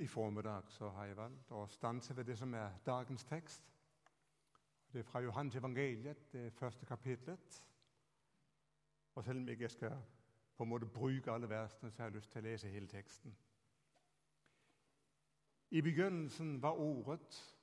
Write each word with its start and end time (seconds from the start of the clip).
I, 0.00 0.06
formiddag 0.06 0.62
så 0.68 0.88
har 0.88 1.04
jeg 1.04 1.16
valgt 1.16 1.50
å 1.54 1.66
stanse 1.70 2.16
ved 2.16 2.24
det 2.24 2.38
som 2.38 2.54
er 2.54 2.78
dagens 2.86 3.24
tekst. 3.24 3.70
Det 4.92 4.98
er 4.98 5.06
fra 5.06 5.20
Johans 5.20 5.56
evangeliet, 5.56 6.32
det 6.32 6.52
første 6.52 6.86
kapitlet. 6.86 7.64
Og 9.14 9.24
selv 9.24 9.38
om 9.38 9.48
jeg 9.48 9.52
ikke 9.58 9.68
skal 9.68 9.96
på 10.56 10.62
en 10.62 10.68
måte 10.68 10.86
bruke 10.86 11.32
alle 11.32 11.48
versene, 11.48 11.90
så 11.90 12.02
har 12.02 12.10
jeg 12.10 12.16
lyst 12.16 12.32
til 12.32 12.42
å 12.42 12.46
lese 12.48 12.68
hele 12.68 12.86
teksten. 12.86 13.36
I 15.70 15.80
begynnelsen 15.80 16.62
var 16.62 16.78
Ordet. 16.78 17.56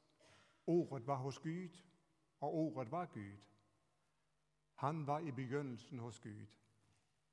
Ordet 0.67 1.07
var 1.07 1.15
hos 1.15 1.39
Gud, 1.39 1.83
og 2.39 2.55
Ordet 2.55 2.91
var 2.91 3.05
Gud. 3.05 3.37
Han 4.75 5.07
var 5.07 5.19
i 5.19 5.31
begynnelsen 5.31 5.99
hos 5.99 6.19
Gud. 6.19 6.47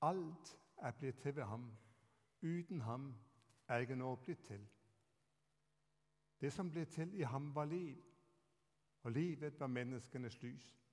Alt 0.03 0.59
er 0.77 0.91
blitt 0.91 1.19
til 1.19 1.37
ved 1.37 1.45
ham. 1.45 1.73
Uten 2.43 2.81
ham 2.81 3.15
er 3.69 3.77
ikke 3.77 3.97
nå 3.97 4.15
blitt 4.17 4.45
til. 4.45 4.69
Det 6.41 6.53
som 6.53 6.71
ble 6.71 6.85
til 6.85 7.15
i 7.15 7.23
ham, 7.23 7.55
var 7.55 7.65
liv, 7.65 7.97
og 9.03 9.13
livet 9.13 9.61
var 9.61 9.67
menneskenes 9.67 10.43
lys. 10.43 10.85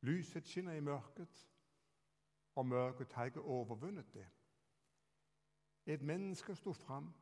Lyset 0.00 0.46
skinner 0.46 0.72
i 0.72 0.80
mørket, 0.80 1.50
og 2.54 2.66
mørket 2.66 3.12
har 3.12 3.24
ikke 3.24 3.40
overvunnet 3.40 4.14
det. 4.14 4.26
Et 5.86 6.02
menneske 6.02 6.54
sto 6.54 6.72
fram, 6.72 7.14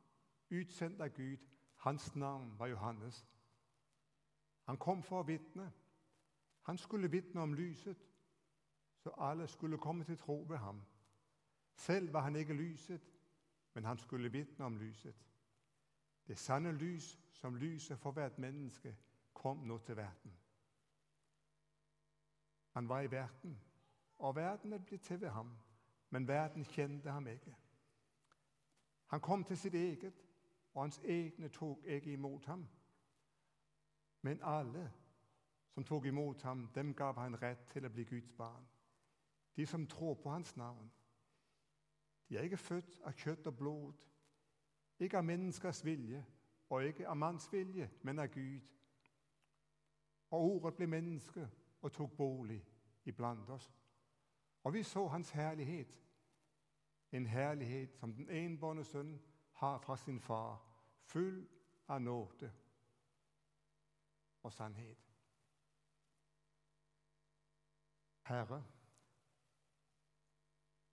utsendt 0.51 1.01
av 1.01 1.09
Gud. 1.09 1.37
Hans 1.77 2.15
navn 2.17 2.59
var 2.59 2.67
Johannes. 2.67 3.27
Han 4.63 4.79
kom 4.79 5.03
for 5.03 5.21
å 5.21 5.27
vitne. 5.27 5.73
Han 6.63 6.79
skulle 6.79 7.11
vitne 7.11 7.43
om 7.43 7.55
lyset, 7.55 7.99
så 9.03 9.11
alle 9.19 9.49
skulle 9.49 9.79
komme 9.79 10.05
til 10.05 10.19
tro 10.19 10.37
ved 10.49 10.57
ham. 10.57 10.83
Selv 11.75 12.13
var 12.13 12.21
han 12.21 12.37
ikke 12.37 12.55
lyset, 12.55 13.03
men 13.75 13.85
han 13.85 13.99
skulle 13.99 14.33
vitne 14.33 14.65
om 14.65 14.77
lyset. 14.77 15.15
Det 16.29 16.39
sanne 16.39 16.73
lys 16.73 17.19
som 17.33 17.57
lyset 17.57 17.99
for 17.99 18.11
hvert 18.11 18.39
menneske, 18.39 18.97
kom 19.35 19.57
nå 19.57 19.79
til 19.79 19.97
verden. 19.97 20.37
Han 22.71 22.89
var 22.89 23.01
i 23.01 23.11
verden, 23.11 23.61
og 24.19 24.37
verden 24.37 24.73
er 24.73 24.79
blitt 24.79 25.03
til 25.03 25.21
ved 25.21 25.29
ham, 25.29 25.59
men 26.11 26.29
verden 26.29 26.65
kjente 26.65 27.11
ham 27.11 27.27
ikke. 27.27 27.57
Han 29.07 29.21
kom 29.21 29.45
til 29.45 29.59
sitt 29.59 29.75
eget, 29.75 30.23
og 30.75 30.83
hans 30.83 30.99
egne 31.05 31.49
tok 31.49 31.85
ikke 31.85 32.13
imot 32.13 32.45
ham. 32.45 32.69
Men 34.23 34.41
alle 34.43 34.93
som 35.75 35.85
tok 35.85 36.05
imot 36.05 36.43
ham, 36.43 36.69
dem 36.75 36.95
gav 36.95 37.19
han 37.19 37.43
rett 37.43 37.67
til 37.73 37.87
å 37.87 37.91
bli 37.93 38.05
Guds 38.05 38.33
barn. 38.37 38.65
De 39.57 39.67
som 39.67 39.87
tror 39.87 40.15
på 40.15 40.31
hans 40.31 40.57
navn. 40.57 40.91
De 42.33 42.39
er 42.39 42.57
født 42.57 43.01
av 43.05 43.13
kjøtt 43.13 43.47
og 43.47 43.57
blod, 43.57 43.97
ikke 44.99 45.19
av 45.19 45.25
menneskers 45.25 45.83
vilje 45.85 46.23
og 46.73 46.87
ikke 46.89 47.05
av 47.09 47.17
manns 47.21 47.45
vilje, 47.53 47.91
men 48.03 48.23
av 48.23 48.31
Gud. 48.33 48.63
Og 50.31 50.41
ordet 50.41 50.79
ble 50.79 50.87
menneske 50.89 51.45
og 51.83 51.93
tok 51.93 52.17
bolig 52.17 52.63
iblant 53.05 53.51
oss. 53.53 53.69
Og 54.65 54.73
vi 54.73 54.83
så 54.83 55.05
hans 55.13 55.31
herlighet, 55.31 55.93
en 57.13 57.27
herlighet 57.27 57.93
som 58.01 58.15
den 58.17 58.31
enbårne 58.31 58.85
sønn 58.85 59.19
har 59.61 59.79
fra 59.79 59.97
sin 59.97 60.21
far, 60.21 60.57
full 61.05 61.43
av 61.89 62.01
nåde 62.01 62.53
og 64.43 64.53
sannhet. 64.53 64.99
Herre, 68.23 68.65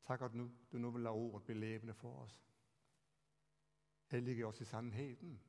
takk 0.09 0.25
at 0.25 0.33
du 0.71 0.77
nå 0.77 0.89
vil 0.89 1.05
la 1.05 1.13
ordet 1.13 1.43
bli 1.45 1.53
levende 1.53 1.93
for 1.93 2.23
oss. 2.23 2.37
Hellige 4.09 4.47
oss 4.47 4.61
i 4.61 4.65
sannheten. 4.65 5.39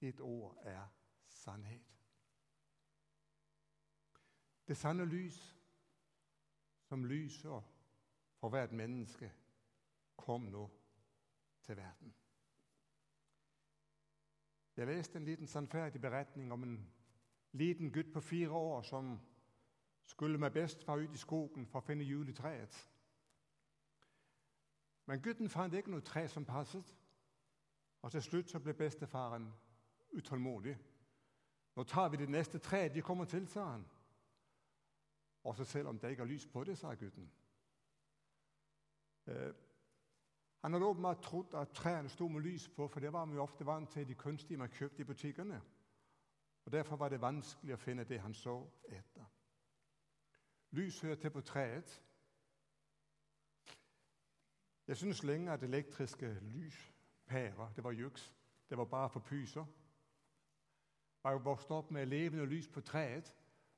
Ditt 0.00 0.20
ord 0.20 0.62
er 0.62 0.86
sannhet. 1.26 1.94
Det 4.68 4.76
sanne 4.76 5.04
lys 5.04 5.56
som 6.88 7.04
lyser 7.04 7.60
for 8.40 8.48
hvert 8.48 8.72
menneske, 8.72 9.32
kom 10.16 10.42
nå 10.52 10.68
til 11.62 11.76
verden. 11.76 12.14
Jeg 14.76 14.86
leste 14.86 15.18
en 15.18 15.24
liten 15.24 15.46
sannferdig 15.46 16.00
beretning 16.00 16.52
om 16.52 16.62
en 16.62 16.78
liten 17.52 17.92
gutt 17.92 18.12
på 18.12 18.20
fire 18.20 18.50
år 18.50 18.82
som 18.82 19.18
skulle 20.04 20.38
med 20.38 20.50
bestefar 20.50 20.96
ut 20.96 21.14
i 21.14 21.18
skogen 21.18 21.66
for 21.66 21.80
å 21.80 21.86
finne 21.86 22.04
juletreet. 22.04 22.76
Men 25.08 25.22
gutten 25.24 25.48
fant 25.48 25.72
ikke 25.74 25.90
noe 25.90 26.04
tre 26.04 26.26
som 26.28 26.44
passet, 26.44 26.90
og 28.04 28.12
til 28.12 28.22
slutt 28.22 28.50
så 28.50 28.60
ble 28.60 28.74
bestefaren 28.76 29.46
utålmodig. 30.12 30.76
'Nå 31.76 31.84
tar 31.84 32.08
vi 32.08 32.16
det 32.16 32.28
neste 32.28 32.58
treet 32.58 32.94
de 32.94 33.02
kommer 33.02 33.24
til', 33.24 33.46
sa 33.46 33.64
han. 33.64 33.86
Også 35.44 35.64
selv 35.64 35.88
om 35.88 35.98
det 35.98 36.10
ikke 36.10 36.22
er 36.22 36.26
lys 36.26 36.46
på 36.46 36.64
det, 36.64 36.78
sa 36.78 36.94
gutten. 36.94 37.32
Eh, 39.26 39.54
han 40.62 40.72
hadde 40.72 40.86
åpenbart 40.86 41.22
trodd 41.22 41.54
at 41.54 41.68
trærne 41.68 42.08
sto 42.08 42.28
med 42.28 42.40
lys 42.40 42.68
på, 42.68 42.88
for 42.88 43.00
det 43.00 43.12
var 43.12 43.26
vi 43.26 43.38
ofte 43.38 43.66
vant 43.66 43.90
til 43.90 44.08
de 44.08 44.14
kunstige 44.14 44.58
man 44.58 44.70
kjøpte 44.70 45.00
i 45.00 45.04
butikkene. 45.04 45.62
Og 46.64 46.72
Derfor 46.72 46.96
var 46.96 47.08
det 47.08 47.20
vanskelig 47.20 47.74
å 47.74 47.80
finne 47.80 48.04
det 48.04 48.20
han 48.20 48.34
så 48.34 48.66
etter. 48.88 49.24
Lys 50.70 51.00
hører 51.00 51.14
til 51.14 51.30
på 51.30 51.40
treet. 51.40 52.02
Jeg 54.88 54.96
syns 54.96 55.22
lenge 55.22 55.52
at 55.52 55.62
elektriske 55.62 56.38
lyspærer 56.40 57.72
det 57.76 57.84
var 57.84 57.90
juks. 57.90 58.34
Det 58.70 58.78
var 58.78 58.84
bare 58.84 59.10
for 59.10 59.20
pyser. 59.20 59.64
Jeg 61.24 61.44
vokste 61.44 61.70
opp 61.70 61.90
med 61.90 62.06
levende 62.06 62.46
lys 62.46 62.68
på 62.68 62.80
treet 62.80 63.34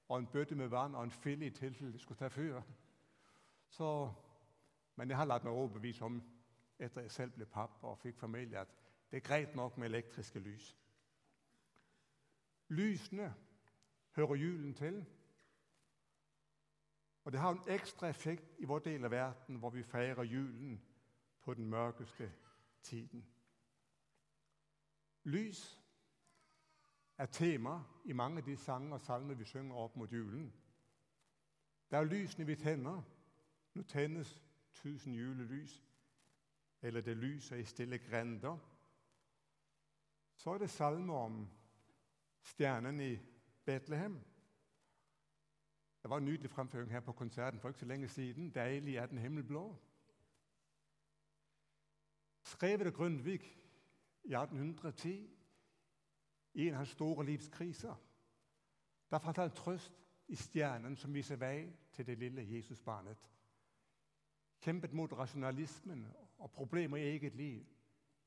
og 0.08 0.18
en 0.18 0.26
bøtte 0.26 0.54
med 0.54 0.68
vann 0.68 0.94
og 0.94 1.04
en 1.04 1.10
fille 1.10 1.46
i 1.46 1.50
tilfelle 1.50 1.92
det 1.92 2.00
skulle 2.00 2.18
ta 2.18 2.28
fyr. 2.28 2.60
Så, 3.68 4.12
men 4.96 5.08
jeg 5.08 5.16
har 5.16 5.24
latt 5.24 5.44
meg 5.44 5.52
overbevise 5.52 6.04
om 6.04 6.20
etter 6.78 7.00
jeg 7.00 7.10
selv 7.10 7.32
ble 7.34 7.46
pappa 7.46 7.86
og 7.86 7.98
fikk 7.98 8.18
familie, 8.18 8.60
at 8.60 8.70
det 9.10 9.16
er 9.16 9.26
greit 9.26 9.54
nok 9.54 9.78
med 9.78 9.88
elektriske 9.88 10.38
lys. 10.38 10.76
Lysene 12.68 13.34
hører 14.16 14.34
julen 14.34 14.74
til. 14.74 15.04
Og 17.24 17.32
det 17.32 17.40
har 17.40 17.50
en 17.50 17.68
ekstra 17.68 18.08
effekt 18.08 18.58
i 18.58 18.64
vår 18.64 18.78
del 18.78 19.04
av 19.04 19.10
verden, 19.10 19.56
hvor 19.56 19.70
vi 19.70 19.82
feirer 19.82 20.22
julen 20.22 20.80
på 21.42 21.54
den 21.54 21.66
mørkeste 21.66 22.32
tiden. 22.82 23.26
Lys 25.24 25.80
er 27.18 27.26
tema 27.26 27.82
i 28.04 28.12
mange 28.12 28.38
av 28.38 28.44
de 28.46 28.56
sanger 28.56 28.94
og 28.94 29.00
salmer 29.00 29.34
vi 29.34 29.44
synger 29.44 29.76
opp 29.76 29.96
mot 29.96 30.12
julen. 30.12 30.52
Det 31.90 31.98
er 31.98 32.04
lysene 32.04 32.46
vi 32.46 32.56
tenner. 32.56 33.02
Nå 33.74 33.82
tennes 33.82 34.42
tusen 34.74 35.14
julelys. 35.14 35.82
Eller 36.82 37.00
det 37.00 37.16
lyser 37.16 37.56
i 37.56 37.64
stille 37.64 37.98
grender. 37.98 38.56
Så 40.36 40.50
er 40.50 40.58
det 40.58 40.70
salmer 40.70 41.14
om 41.14 41.48
stjernen 42.42 43.00
i 43.00 43.18
Betlehem. 43.64 44.20
Det 46.02 46.10
var 46.10 46.18
en 46.18 46.24
nydelig 46.24 46.50
fremføring 46.50 46.90
her 46.90 47.00
på 47.00 47.12
konserten 47.12 47.60
for 47.60 47.68
ikke 47.68 47.80
så 47.80 47.86
lenge 47.86 48.08
siden. 48.08 48.52
'Deilig 48.54 48.96
er 48.96 49.06
den 49.06 49.18
himmel 49.18 49.44
blå'. 49.44 49.76
Skrevet 52.42 52.86
av 52.86 52.92
Grundtvig 52.92 53.40
i 54.24 54.34
1810 54.34 55.30
i 56.54 56.68
en 56.68 56.74
av 56.74 56.76
hans 56.76 56.88
store 56.88 57.24
livskriser. 57.24 57.94
Da 59.10 59.18
fant 59.18 59.36
han 59.36 59.50
trøst 59.50 59.92
i 60.28 60.36
stjernen 60.36 60.96
som 60.96 61.14
viser 61.14 61.36
vei 61.36 61.68
til 61.92 62.06
det 62.06 62.18
lille 62.18 62.46
Jesusbarnet. 62.46 63.30
Kjempet 64.60 64.92
mot 64.92 65.12
rasjonalismen 65.12 66.06
og 66.38 66.50
problemer 66.50 66.96
i 66.96 67.08
eget 67.14 67.34
liv, 67.34 67.64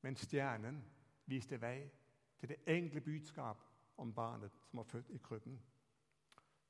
men 0.02 0.16
stjernen 0.16 0.82
viste 1.26 1.60
vei 1.60 1.90
til 2.38 2.48
det 2.48 2.60
enkle 2.66 3.00
budskap 3.00 3.62
om 3.96 4.12
barnet 4.14 4.52
som 4.68 4.76
var 4.76 4.84
født 4.84 5.10
i 5.10 5.18
krybben. 5.18 5.60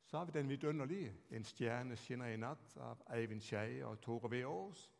Så 0.04 0.18
har 0.18 0.24
vi 0.24 0.32
den 0.32 0.48
vidunderlige 0.48 1.14
'En 1.30 1.44
stjerne 1.44 1.96
skinner 1.96 2.26
i 2.26 2.36
natt' 2.36 2.76
av 2.76 3.02
Eivind 3.10 3.40
Skeie 3.40 3.86
og 3.86 4.00
Tore 4.00 4.30
V. 4.30 4.44
Aas. 4.44 4.93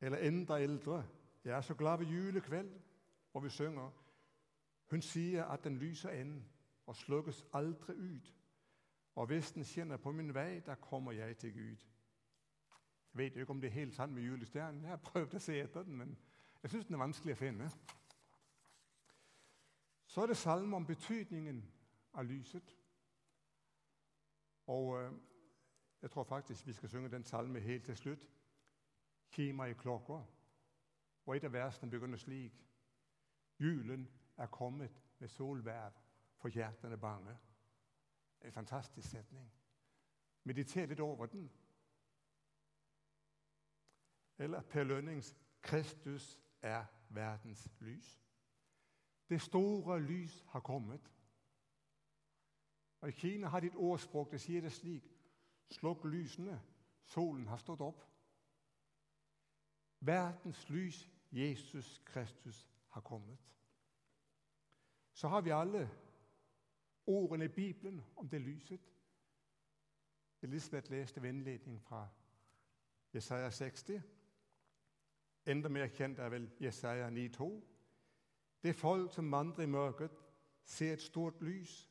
Eller 0.00 0.18
enda 0.18 0.58
eldre 0.58 1.06
'Jeg 1.44 1.56
er 1.56 1.60
så 1.60 1.74
glad 1.74 1.98
ved 1.98 2.06
julekveld', 2.06 2.80
hvor 3.32 3.40
vi 3.40 3.50
synger 3.50 3.90
hun 4.90 5.02
sier 5.02 5.44
at 5.44 5.64
den 5.64 5.76
lyser 5.76 6.10
inn 6.10 6.44
og 6.86 6.96
slukkes 6.96 7.44
aldri 7.52 7.92
ut. 7.92 8.34
Og 9.14 9.26
hvis 9.26 9.52
den 9.52 9.64
skinner 9.64 9.96
på 9.96 10.12
min 10.12 10.34
vei, 10.34 10.60
da 10.60 10.74
kommer 10.74 11.12
jeg 11.12 11.36
til 11.36 11.52
Gud. 11.52 11.76
Jeg 13.12 13.18
vet 13.18 13.36
ikke 13.36 13.50
om 13.50 13.60
det 13.60 13.68
er 13.68 13.72
helt 13.72 13.94
sant 13.94 14.12
med 14.12 14.22
julestjernen. 14.22 14.82
Jeg 14.82 14.90
har 14.90 14.96
prøvd 14.96 15.34
å 15.34 15.38
se 15.38 15.60
etter 15.60 15.82
den, 15.82 15.96
men 15.96 16.18
jeg 16.62 16.70
syns 16.70 16.86
den 16.86 16.94
er 16.94 17.04
vanskelig 17.04 17.34
å 17.34 17.38
finne. 17.38 17.70
Så 20.06 20.22
er 20.22 20.26
det 20.26 20.36
salme 20.36 20.76
om 20.76 20.86
betydningen 20.86 21.62
av 22.12 22.26
lyset. 22.26 22.76
Og 24.66 25.02
øh, 25.02 25.12
jeg 26.02 26.10
tror 26.10 26.24
faktisk 26.24 26.66
vi 26.66 26.72
skal 26.72 26.88
synge 26.88 27.10
den 27.10 27.24
salmen 27.24 27.62
helt 27.62 27.84
til 27.84 27.96
slutt. 27.96 28.26
Kimer 29.30 29.64
i 29.64 29.72
klokka. 29.72 30.20
Og 31.26 31.36
et 31.36 31.44
av 31.44 31.52
versene 31.52 31.90
begynner 31.90 32.18
slik. 32.18 32.56
Julen 33.60 34.08
er 34.36 34.46
kommet 34.46 35.02
med 35.18 35.28
solvær, 35.28 35.90
for 36.36 36.48
hjertene 36.48 36.96
bange. 36.96 37.36
En 38.40 38.52
fantastisk 38.52 39.10
setning. 39.10 39.52
Mediter 40.44 40.86
litt 40.86 41.00
over 41.00 41.26
den. 41.26 41.50
Eller 44.38 44.60
Per 44.60 44.84
Lønnings, 44.84 45.36
Kristus 45.62 46.38
er 46.62 46.84
verdens 47.08 47.68
lys. 47.80 48.22
Det 49.28 49.40
store 49.40 50.00
lys 50.00 50.44
har 50.48 50.60
kommet. 50.60 51.10
Og 53.00 53.08
i 53.08 53.12
Kina 53.12 53.48
har 53.48 53.60
de 53.60 53.66
et 53.66 53.76
ordspråk 53.76 54.32
det 54.32 54.40
sier 54.40 54.60
det 54.60 54.72
slik. 54.72 55.04
Sluk 55.70 56.04
lysene, 56.04 56.60
solen 57.04 57.46
har 57.46 57.56
stått 57.56 57.80
op. 57.80 58.09
Verdens 60.00 60.68
lys, 60.68 61.10
Jesus 61.32 62.02
Kristus, 62.04 62.68
har 62.88 63.00
kommet. 63.00 63.38
Så 65.12 65.28
har 65.28 65.40
vi 65.40 65.50
alle 65.50 65.90
ordene 67.06 67.44
i 67.44 67.48
Bibelen 67.48 68.04
om 68.16 68.28
det 68.28 68.40
lyset. 68.40 68.80
Elisabeth 70.42 70.90
læste 70.90 71.22
venledning 71.22 71.82
fra 71.82 72.08
Jesaja 73.14 73.50
60. 73.50 73.90
Enda 75.46 75.68
mer 75.68 75.86
kjent 75.86 76.18
er 76.18 76.28
vel 76.28 76.50
Jesaja 76.60 77.10
9.2. 77.10 77.62
Det 78.62 78.76
folk, 78.76 79.12
som 79.14 79.32
vandrer 79.32 79.62
i 79.62 79.66
mørket, 79.66 80.10
ser 80.64 80.92
et 80.92 81.02
stort 81.02 81.42
lys. 81.42 81.90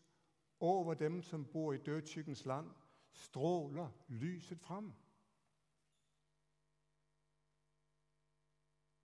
Over 0.59 0.93
dem, 0.93 1.21
som 1.21 1.45
bor 1.45 1.73
i 1.73 1.77
dødskyggens 1.77 2.45
land, 2.45 2.69
stråler 3.11 3.89
lyset 4.07 4.59
frem. 4.59 4.93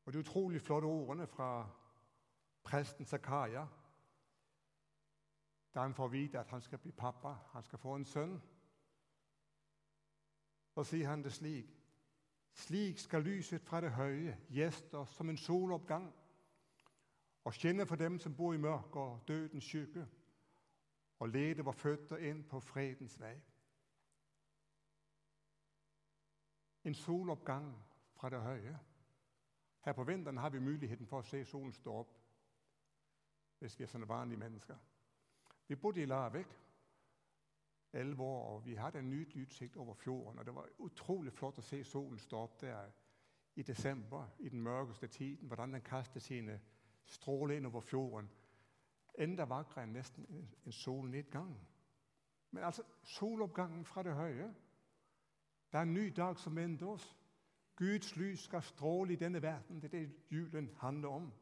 Og 0.05 0.13
de 0.13 0.19
utrolig 0.19 0.61
flotte 0.61 0.85
ordene 0.85 1.27
fra 1.27 1.69
præsten 2.63 3.05
Zakaria, 3.05 3.67
da 5.73 5.79
han 5.79 5.93
får 5.93 6.07
vite 6.07 6.39
at 6.39 6.47
han 6.47 6.61
skal 6.61 6.77
bli 6.77 6.91
pappa, 6.91 7.27
han 7.27 7.63
skal 7.63 7.79
få 7.79 7.95
en 7.95 8.05
sønn. 8.05 8.41
Så 10.73 10.83
sier 10.83 11.07
han 11.09 11.23
det 11.23 11.33
slik. 11.33 11.71
Slik 12.53 12.99
skal 12.99 13.23
lyset 13.23 13.61
fra 13.61 13.81
det 13.81 13.91
høye 13.91 14.37
gjeste 14.49 15.05
som 15.11 15.29
en 15.29 15.37
soloppgang 15.37 16.13
og 17.43 17.53
skinne 17.53 17.85
for 17.85 17.95
dem, 17.95 18.19
som 18.19 18.35
bor 18.35 18.53
i 18.53 18.57
mørk 18.57 18.95
og 18.95 19.23
dødens 19.27 19.63
skygge, 19.63 20.07
og 21.19 21.29
lede 21.29 21.63
våre 21.63 21.73
føtter 21.73 22.17
inn 22.17 22.43
på 22.43 22.59
fredens 22.59 23.19
vei. 23.19 23.35
En 26.83 26.95
soloppgang 26.95 27.69
fra 28.15 28.29
det 28.29 28.41
høje. 28.41 28.79
Her 29.85 29.93
på 29.93 30.03
vinteren 30.03 30.37
har 30.37 30.49
vi 30.49 30.59
muligheten 30.59 31.07
for 31.07 31.21
å 31.21 31.27
se 31.29 31.43
solen 31.45 31.73
stå 31.73 31.93
opp 31.99 32.13
hvis 33.59 33.77
vi 33.79 33.85
er 33.85 33.89
sånne 33.89 34.07
vanlige 34.09 34.39
mennesker. 34.39 34.77
Vi 35.67 35.75
bodde 35.75 36.01
i 36.01 36.05
Larvik, 36.05 36.51
11 37.93 38.23
år, 38.23 38.41
og 38.49 38.65
vi 38.65 38.75
hadde 38.75 38.99
en 38.99 39.09
nydelig 39.09 39.45
utsikt 39.45 39.77
over 39.77 39.93
fjorden, 39.93 40.39
og 40.39 40.45
det 40.45 40.55
var 40.55 40.69
utrolig 40.79 41.33
flott 41.33 41.61
å 41.61 41.63
se 41.63 41.83
solen 41.83 42.19
stå 42.19 42.41
opp 42.43 42.57
der 42.61 42.89
i 43.55 43.63
december, 43.63 44.25
i 44.39 44.49
den 44.49 44.61
mørkeste 44.61 45.07
tiden, 45.07 45.47
hvordan 45.47 45.73
den 45.73 45.81
kastet 45.81 46.21
sine 46.21 46.59
stråle 47.05 47.55
inn 47.55 47.65
over 47.65 47.81
fjorden. 47.81 48.29
Enda 49.17 49.45
vakrere 49.45 49.85
enn 49.85 49.93
nesten 49.95 50.25
en, 50.29 50.71
solnedgang. 50.71 51.53
Men 52.51 52.63
altså 52.63 52.83
soloppgangen 53.03 53.85
fra 53.85 54.03
det 54.03 54.17
høye. 54.17 54.49
Det 55.71 55.77
er 55.77 55.81
en 55.87 55.93
ny 55.93 56.09
dag, 56.09 56.39
som 56.39 56.55
venter 56.55 56.87
os. 56.87 57.05
Guds 57.75 58.15
lys 58.15 58.39
skal 58.39 58.63
stråle 58.63 59.13
i 59.13 59.15
denne 59.15 59.41
verden. 59.41 59.81
Det 59.81 59.93
er 59.93 59.99
det, 59.99 60.15
julen 60.31 60.71
handler 60.77 61.09
om. 61.09 61.33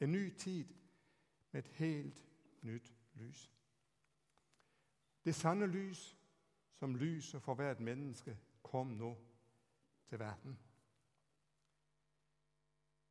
En 0.00 0.12
ny 0.12 0.30
tid 0.30 0.64
med 1.52 1.64
et 1.64 1.68
helt 1.68 2.26
nytt 2.62 2.94
lys. 3.14 3.52
Det 5.24 5.34
sande 5.34 5.66
lys, 5.66 6.18
som 6.74 6.94
lyser 6.94 7.38
for 7.38 7.54
hvert 7.54 7.80
menneske, 7.80 8.38
kom 8.62 8.86
nå 8.86 9.16
til 10.08 10.18
verden. 10.18 10.58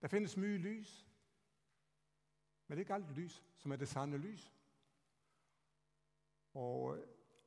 Det 0.02 0.10
finnes 0.10 0.38
mye 0.38 0.58
lys, 0.58 1.08
men 2.68 2.78
det 2.78 2.82
er 2.82 2.86
ikke 2.86 2.94
alt 2.94 3.18
lys, 3.18 3.44
som 3.58 3.72
er 3.72 3.76
det 3.76 3.88
sande 3.88 4.18
lys. 4.18 4.54
Og 6.54 7.00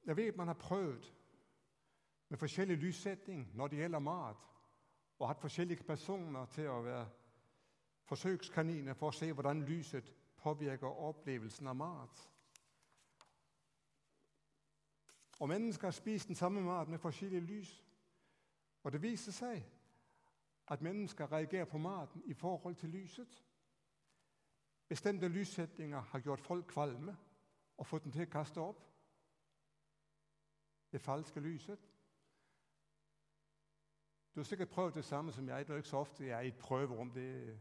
jeg 0.07 0.17
vet 0.17 0.37
man 0.37 0.47
har 0.47 0.55
prøvet 0.55 1.15
med 2.29 2.39
forskjellig 2.39 2.77
lyssetting 2.77 3.51
når 3.55 3.69
det 3.69 3.79
gjelder 3.79 3.99
mat, 3.99 4.37
og 5.19 5.29
hatt 5.29 5.41
forskjellige 5.41 5.85
personer 5.85 6.47
til 6.55 6.69
å 6.71 6.83
være 6.83 7.07
forsøkskaniner 8.09 8.95
for 8.95 9.11
å 9.11 9.17
se, 9.17 9.33
hvordan 9.33 9.65
lyset 9.69 10.13
påvirker 10.39 11.01
opplevelsen 11.09 11.67
av 11.67 11.77
mat. 11.77 12.23
Og 15.39 15.49
mennesker 15.49 15.87
har 15.87 15.97
spist 15.97 16.29
den 16.29 16.37
samme 16.39 16.61
mat 16.61 16.89
med 16.89 16.99
forskjellig 16.99 17.43
lys. 17.43 17.85
Og 18.83 18.93
det 18.93 19.03
viser 19.03 19.33
seg 19.33 19.63
at 20.69 20.83
mennesker 20.83 21.33
reagerer 21.33 21.65
på 21.65 21.79
maten 21.79 22.23
i 22.27 22.35
forhold 22.35 22.75
til 22.75 22.91
lyset. 22.91 23.45
Bestemte 24.89 25.29
lyssettinger 25.29 26.01
har 26.01 26.21
gjort 26.21 26.41
folk 26.41 26.67
kvalme 26.67 27.17
og 27.77 27.87
fått 27.87 28.05
dem 28.05 28.13
til 28.13 28.25
å 28.27 28.33
kaste 28.33 28.61
opp. 28.61 28.85
Det 30.93 31.01
falske 31.01 31.41
lyset. 31.41 31.88
Du 34.39 34.41
har 34.41 34.45
sikkert 34.45 34.69
prøvd 34.69 34.93
det 34.93 35.05
samme 35.05 35.33
som 35.33 35.49
jeg. 35.49 35.67
Det 35.67 35.73
er 35.73 35.77
ikke 35.77 35.89
så 35.89 35.97
ofte, 35.97 36.27
jeg 36.27 36.37
er 36.37 36.41
i 36.41 36.49
et 36.49 36.59
prøverom. 36.59 37.11
Det 37.11 37.59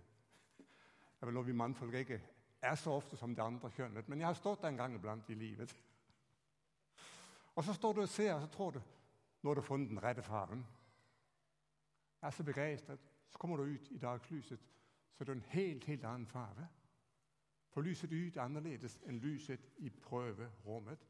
er 1.22 1.26
vel 1.26 1.34
noget, 1.34 1.48
vi 1.48 1.54
mannfolk 1.54 1.94
ikke 1.94 2.22
er 2.62 2.76
så 2.76 2.92
ofte 2.92 3.18
som 3.18 3.36
det 3.36 3.42
andre 3.42 3.72
kjønnet. 3.72 4.10
Men 4.10 4.20
jeg 4.20 4.28
har 4.28 4.34
stått 4.34 4.62
der 4.62 4.68
en 4.68 4.78
gang 4.78 4.96
iblant 4.96 5.30
i 5.30 5.34
livet. 5.34 5.76
Og 7.56 7.64
så 7.64 7.74
står 7.74 7.94
du 7.94 8.02
og 8.02 8.10
ser, 8.10 8.34
og 8.34 8.42
så 8.42 8.48
tror 8.48 8.72
du, 8.72 8.82
nå 9.42 9.50
har 9.50 9.56
du 9.56 9.62
fundet 9.62 9.90
den 9.90 10.04
rette 10.04 10.24
farven. 10.24 10.66
Jeg 12.22 12.28
er 12.28 12.32
så 12.32 12.44
begeistret. 12.44 13.00
Så 13.30 13.38
kommer 13.38 13.58
du 13.58 13.64
ut 13.64 13.92
i 13.92 13.98
dagslyset, 13.98 14.60
så 15.14 15.24
det 15.24 15.30
er 15.30 15.36
en 15.36 15.46
helt, 15.48 15.86
helt 15.86 16.06
annen 16.06 16.28
farve. 16.28 16.68
For 17.70 17.82
lyset 17.82 18.14
ut 18.14 18.38
er 18.38 18.42
annerledes 18.42 19.00
enn 19.08 19.18
lyset 19.20 19.66
i 19.78 19.90
prøverommet. 19.90 21.10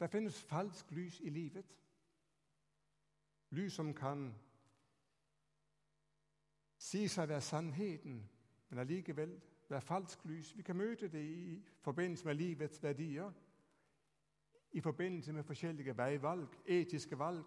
Det 0.00 0.10
finnes 0.10 0.42
falsk 0.42 0.90
lys 0.90 1.20
i 1.20 1.30
livet. 1.30 1.78
Lys, 3.50 3.72
som 3.72 3.94
kan 3.94 4.34
si 6.78 7.08
seg 7.08 7.24
å 7.24 7.32
være 7.32 7.44
sannheten, 7.44 8.18
men 8.68 8.78
allikevel 8.78 9.32
være 9.68 9.80
falsk 9.80 10.24
lys. 10.24 10.52
Vi 10.56 10.62
kan 10.62 10.76
møte 10.76 11.08
det 11.08 11.22
i 11.22 11.62
forbindelse 11.80 12.26
med 12.26 12.34
livets 12.34 12.82
verdier, 12.82 13.32
i 14.72 14.80
forbindelse 14.80 15.32
med 15.32 15.42
forskjellige 15.42 15.96
veivalg, 15.96 16.48
etiske 16.66 17.18
valg 17.18 17.44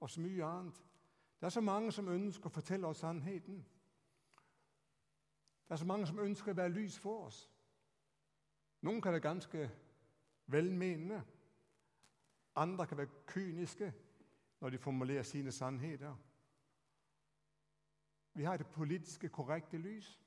og 0.00 0.10
så 0.10 0.20
mye 0.20 0.44
annet. 0.44 0.84
Det 1.40 1.46
er 1.46 1.50
så 1.50 1.60
mange, 1.60 1.92
som 1.92 2.08
ønsker 2.08 2.50
å 2.50 2.52
fortelle 2.52 2.86
oss 2.86 3.00
sannheten. 3.04 3.64
Det 5.68 5.74
er 5.74 5.76
så 5.76 5.86
mange, 5.86 6.06
som 6.06 6.18
ønsker 6.18 6.52
å 6.52 6.56
være 6.56 6.74
lys 6.74 6.98
for 6.98 7.26
oss. 7.26 7.50
Noen 8.82 9.00
kan 9.00 9.12
være 9.12 9.24
ganske 9.24 9.70
velmenende. 10.46 11.22
Andre 12.56 12.86
kan 12.86 12.98
være 12.98 13.24
kyniske, 13.32 13.92
når 14.60 14.70
de 14.70 14.78
formulerer 14.78 15.22
sine 15.22 15.52
sannheter. 15.52 16.16
Vi 18.34 18.44
har 18.44 18.56
det 18.56 18.66
politiske 18.66 19.28
korrekte 19.28 19.78
lys. 19.78 20.20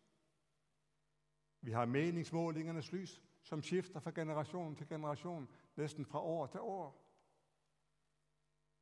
Vi 1.62 1.72
har 1.72 1.86
meningsmålingernes 1.86 2.92
lys, 2.92 3.24
som 3.42 3.64
skifter 3.64 4.00
fra 4.00 4.12
generasjon 4.12 4.76
til 4.76 4.88
generasjon, 4.88 5.50
nesten 5.76 6.06
fra 6.06 6.20
år 6.20 6.48
til 6.48 6.60
år. 6.60 7.08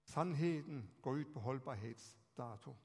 Sannheten 0.04 0.92
går 1.02 1.12
ut 1.12 1.34
på 1.34 1.40
holdbarhetsdato. 1.40 2.76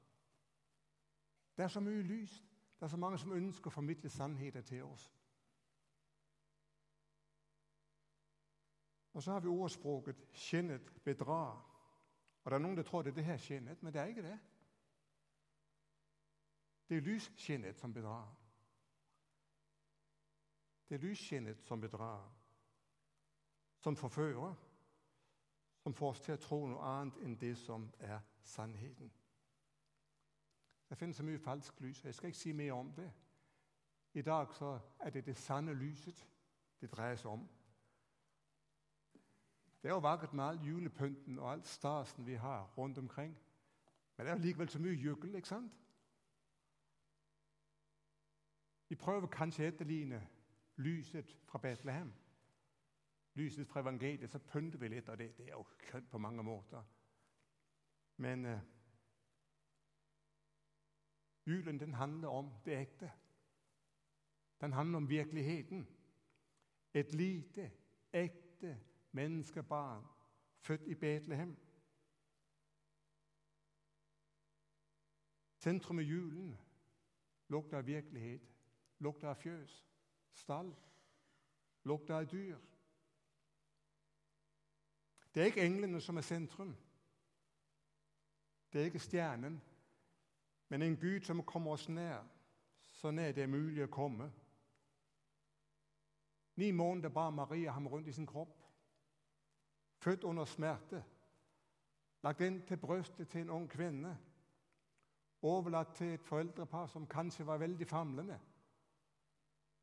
Det 1.57 1.63
er 1.63 1.67
så 1.67 1.79
mye 1.79 2.01
lys. 2.01 2.43
Det 2.75 2.83
er 2.83 2.87
så 2.87 2.97
mange, 2.97 3.17
som 3.17 3.31
ønsker 3.31 3.67
å 3.67 3.73
formidle 3.73 4.09
sannheter 4.09 4.61
til 4.61 4.83
oss. 4.83 5.11
Og 9.13 9.23
så 9.23 9.31
har 9.31 9.39
vi 9.39 9.47
ordspråket 9.47 10.27
'kjennet 10.31 10.93
bedrar. 11.03 11.74
Og 12.45 12.51
Det 12.51 12.55
er 12.55 12.61
noen 12.61 12.77
som 12.77 12.85
tror, 12.85 13.01
det 13.01 13.15
det 13.15 13.25
her 13.25 13.37
skinnet, 13.37 13.83
men 13.83 13.93
det 13.93 14.01
er 14.01 14.05
ikke 14.05 14.23
det. 14.23 14.39
Det 16.89 16.97
er 16.97 17.01
lysskinnet, 17.01 17.79
som 17.79 17.93
bedrar. 17.93 18.35
Det 20.89 20.95
er 20.95 21.07
lysskinnet, 21.07 21.63
som 21.63 21.81
bedrar, 21.81 22.33
som 23.77 23.95
forfører, 23.95 24.53
som 25.83 25.93
får 25.93 26.09
oss 26.09 26.21
til 26.21 26.33
å 26.33 26.37
tro 26.37 26.59
noe 26.67 26.85
annet 26.85 27.17
enn 27.25 27.35
det, 27.41 27.55
som 27.57 27.89
er 27.99 28.19
sannheten. 28.43 29.11
Det 30.89 30.97
finnes 30.97 31.17
så 31.17 31.25
mye 31.25 31.41
falsk 31.41 31.81
lys, 31.81 32.03
og 32.03 32.05
jeg 32.05 32.15
skal 32.15 32.27
ikke 32.27 32.39
si 32.39 32.53
mer 32.53 32.73
om 32.73 32.93
det. 32.93 33.11
I 34.13 34.21
dag 34.21 34.53
så 34.53 34.79
er 34.99 35.09
det 35.09 35.25
det 35.25 35.37
sanne 35.37 35.73
lyset, 35.73 36.27
det 36.81 36.91
dreier 36.91 37.17
seg 37.17 37.31
om. 37.31 37.49
Det 39.85 39.91
er 39.91 39.95
jo 39.95 39.99
vakkert 39.99 40.33
med 40.33 40.43
all 40.43 40.59
julepynten 40.65 41.39
og 41.39 41.51
alt 41.51 41.67
stasen 41.67 42.25
vi 42.25 42.33
har 42.33 42.73
rundt 42.77 42.97
omkring. 42.97 43.37
Men 44.17 44.25
det 44.25 44.31
er 44.31 44.37
likevel 44.37 44.69
så 44.69 44.79
mye 44.79 44.93
jugl, 44.93 45.35
ikke 45.35 45.47
sant? 45.47 45.73
Vi 48.89 48.95
prøver 48.95 49.27
kanskje 49.27 49.61
å 49.61 49.67
etterligne 49.67 50.23
lyset 50.81 51.35
fra 51.45 51.61
Betlehem. 51.61 52.09
Lyset 53.37 53.67
fra 53.67 53.83
evangeliet. 53.85 54.31
Så 54.31 54.39
pynter 54.39 54.81
vi 54.81 54.89
litt 54.89 55.09
av 55.09 55.21
det. 55.21 55.29
Det 55.37 55.45
er 55.45 55.53
jo 55.53 55.67
kødd 55.83 56.09
på 56.09 56.17
mange 56.17 56.43
måter. 56.43 56.81
Men 58.17 58.45
eh, 58.45 58.65
julen 61.45 61.79
den 61.79 61.93
handler 61.93 62.33
om 62.33 62.49
det 62.65 62.79
ekte. 62.79 63.11
Den 64.61 64.73
handler 64.73 64.97
om 64.97 65.09
virkeligheten. 65.09 65.87
Et 66.93 67.13
lite, 67.13 67.71
ekte 68.13 68.79
menneskebarn 69.15 70.03
født 70.59 70.87
i 70.87 70.95
Betlehem. 70.95 71.57
Sentrum 75.57 75.99
i 75.99 76.03
julen 76.03 76.57
lukter 77.47 77.77
av 77.77 77.85
virkelighet, 77.85 78.41
lukter 78.99 79.29
av 79.29 79.35
fjøs, 79.39 79.85
stall, 80.33 80.73
lukter 81.83 82.15
av 82.15 82.27
dyr. 82.29 82.57
Det 85.33 85.41
er 85.41 85.51
ikke 85.51 85.65
englene 85.65 86.01
som 86.01 86.17
er 86.17 86.25
sentrum. 86.25 86.75
Det 88.73 88.81
er 88.81 88.85
ikke 88.91 88.99
stjernen, 88.99 89.61
men 90.69 90.81
en 90.81 90.97
Gud 90.97 91.21
som 91.23 91.43
kommer 91.43 91.71
oss 91.71 91.89
nær, 91.89 92.23
så 92.87 93.11
nær 93.11 93.31
det 93.31 93.43
er 93.43 93.51
mulig 93.51 93.83
å 93.85 93.91
komme. 93.91 94.29
Ni 96.55 96.71
måneder 96.71 97.09
bar 97.09 97.31
Maria 97.35 97.71
ham 97.71 97.87
rundt 97.87 98.07
i 98.07 98.13
sin 98.15 98.27
kropp. 98.27 98.64
Født 100.05 100.23
under 100.23 100.45
smerte. 100.45 101.03
Lagt 102.23 102.41
inn 102.41 102.59
til 102.67 102.77
brystet 102.77 103.29
til 103.29 103.41
en 103.41 103.49
ung 103.49 103.63
kvinne. 103.69 104.11
Overlatt 105.41 105.95
til 105.97 106.13
et 106.13 106.23
foreldrepar 106.23 106.85
som 106.87 107.07
kanskje 107.09 107.45
var 107.47 107.57
veldig 107.57 107.87
famlende. 107.87 108.37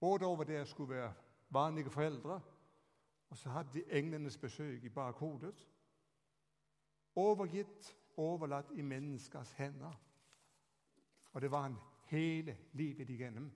Både 0.00 0.26
over 0.26 0.44
det 0.44 0.68
skulle 0.68 0.94
være 0.94 1.12
vanlige 1.50 1.90
foreldre, 1.90 2.40
og 3.30 3.36
så 3.36 3.50
hadde 3.50 3.72
de 3.72 3.84
englenes 3.98 4.38
besøk 4.38 4.84
i 4.84 4.88
bakhodet. 4.88 5.68
Overgitt, 7.16 7.98
overlatt 8.16 8.70
i 8.74 8.82
menneskers 8.82 9.52
hender. 9.52 10.00
Og 11.32 11.40
det 11.40 11.50
var 11.50 11.62
han 11.62 11.76
hele 12.06 12.58
livet 12.72 13.10
igjennom. 13.10 13.52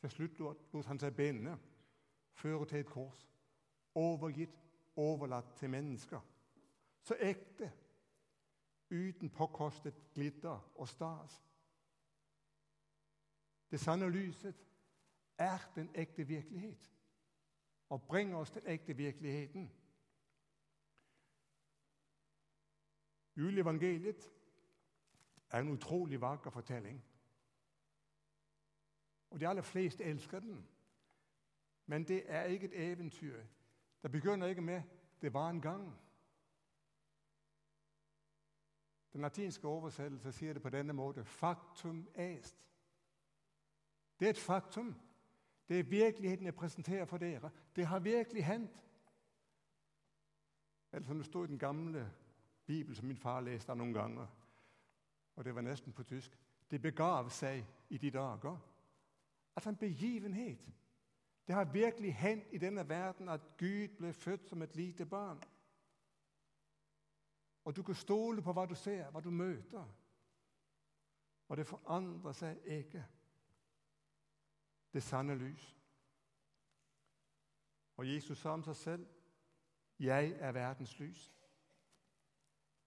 Til 0.00 0.10
slutt 0.10 0.38
lot 0.38 0.86
han 0.86 0.98
seg 0.98 1.16
binde 1.16 1.58
føre 2.32 2.66
til 2.66 2.78
et 2.78 2.86
kors. 2.86 3.28
Overgitt, 3.94 4.61
overlatt 4.96 5.54
til 5.56 5.70
mennesker. 5.70 6.20
Så 7.02 7.16
ekte, 7.20 7.72
uten 8.90 9.30
påkostet 9.30 9.94
glitter 10.14 10.72
og 10.74 10.88
stas. 10.88 11.42
Det 13.70 13.80
sanne 13.80 14.10
lyset 14.10 14.66
er 15.38 15.58
den 15.74 15.90
ekte 15.94 16.26
virkelighet 16.26 16.90
og 17.88 18.02
bringer 18.02 18.36
oss 18.36 18.50
til 18.50 18.62
ekte 18.66 18.96
virkeligheten. 18.96 19.72
Juleevangeliet 23.36 24.30
er 25.50 25.58
en 25.58 25.68
utrolig 25.68 26.20
vakker 26.20 26.50
fortelling. 26.50 27.04
Og 29.30 29.40
de 29.40 29.48
aller 29.48 29.62
fleste 29.62 30.04
elsker 30.04 30.40
den. 30.40 30.68
Men 31.86 32.04
det 32.08 32.22
er 32.26 32.42
ikke 32.42 32.66
et 32.66 32.92
eventyr. 32.92 33.44
Det 34.02 34.10
begynner 34.10 34.46
ikke 34.46 34.62
med 34.62 34.82
'det 35.20 35.32
var 35.32 35.50
en 35.50 35.60
gang'. 35.60 35.98
Den 39.12 39.20
latinske 39.20 39.68
oversettelse 39.68 40.32
sier 40.32 40.52
det 40.52 40.62
på 40.62 40.70
denne 40.70 40.92
måte 40.92 41.24
'factum 41.24 42.08
est'. 42.14 42.56
Det 44.20 44.26
er 44.26 44.30
et 44.30 44.38
faktum. 44.38 44.94
Det 45.68 45.78
er 45.78 45.82
virkeligheten 45.82 46.46
jeg 46.46 46.54
presenterer 46.54 47.04
for 47.04 47.16
dere. 47.16 47.50
Det 47.76 47.86
har 47.86 47.98
virkelig 47.98 48.44
hendt. 48.44 48.82
Eller 50.92 51.06
som 51.06 51.16
det 51.16 51.26
stod 51.26 51.44
i 51.44 51.48
den 51.48 51.58
gamle 51.58 52.12
Bibel 52.66 52.96
som 52.96 53.06
min 53.06 53.16
far 53.16 53.40
leste 53.40 53.74
noen 53.74 53.94
ganger, 53.94 54.26
og 55.36 55.44
det 55.44 55.54
var 55.54 55.60
nesten 55.60 55.92
på 55.92 56.02
tysk 56.02 56.38
Det 56.70 56.82
begav 56.82 57.30
seg 57.30 57.66
i 57.90 57.98
de 57.98 58.10
dager. 58.10 58.56
Altså 59.56 59.70
en 59.70 59.76
begivenhet. 59.76 60.70
Det 61.46 61.54
har 61.54 61.64
virkelig 61.64 62.14
hendt 62.14 62.52
i 62.52 62.58
denne 62.58 62.88
verden 62.88 63.28
at 63.28 63.40
Gud 63.58 63.88
ble 63.98 64.12
født 64.12 64.48
som 64.48 64.62
et 64.62 64.76
lite 64.76 65.06
barn. 65.06 65.42
Og 67.64 67.76
du 67.76 67.82
kan 67.82 67.94
stole 67.94 68.42
på 68.42 68.52
hva 68.52 68.66
du 68.66 68.74
ser, 68.74 69.10
hva 69.10 69.20
du 69.20 69.30
møter. 69.30 69.84
Og 71.48 71.56
det 71.56 71.66
forandrer 71.66 72.32
seg 72.32 72.58
ikke. 72.64 73.04
Det 74.92 75.02
sanne 75.02 75.34
lys. 75.38 75.68
Og 77.96 78.08
Jesus 78.14 78.38
sa 78.38 78.50
om 78.50 78.62
seg 78.62 78.76
selv, 78.76 79.06
'Jeg 79.98 80.36
er 80.40 80.52
verdens 80.52 81.00
lys'. 81.00 81.32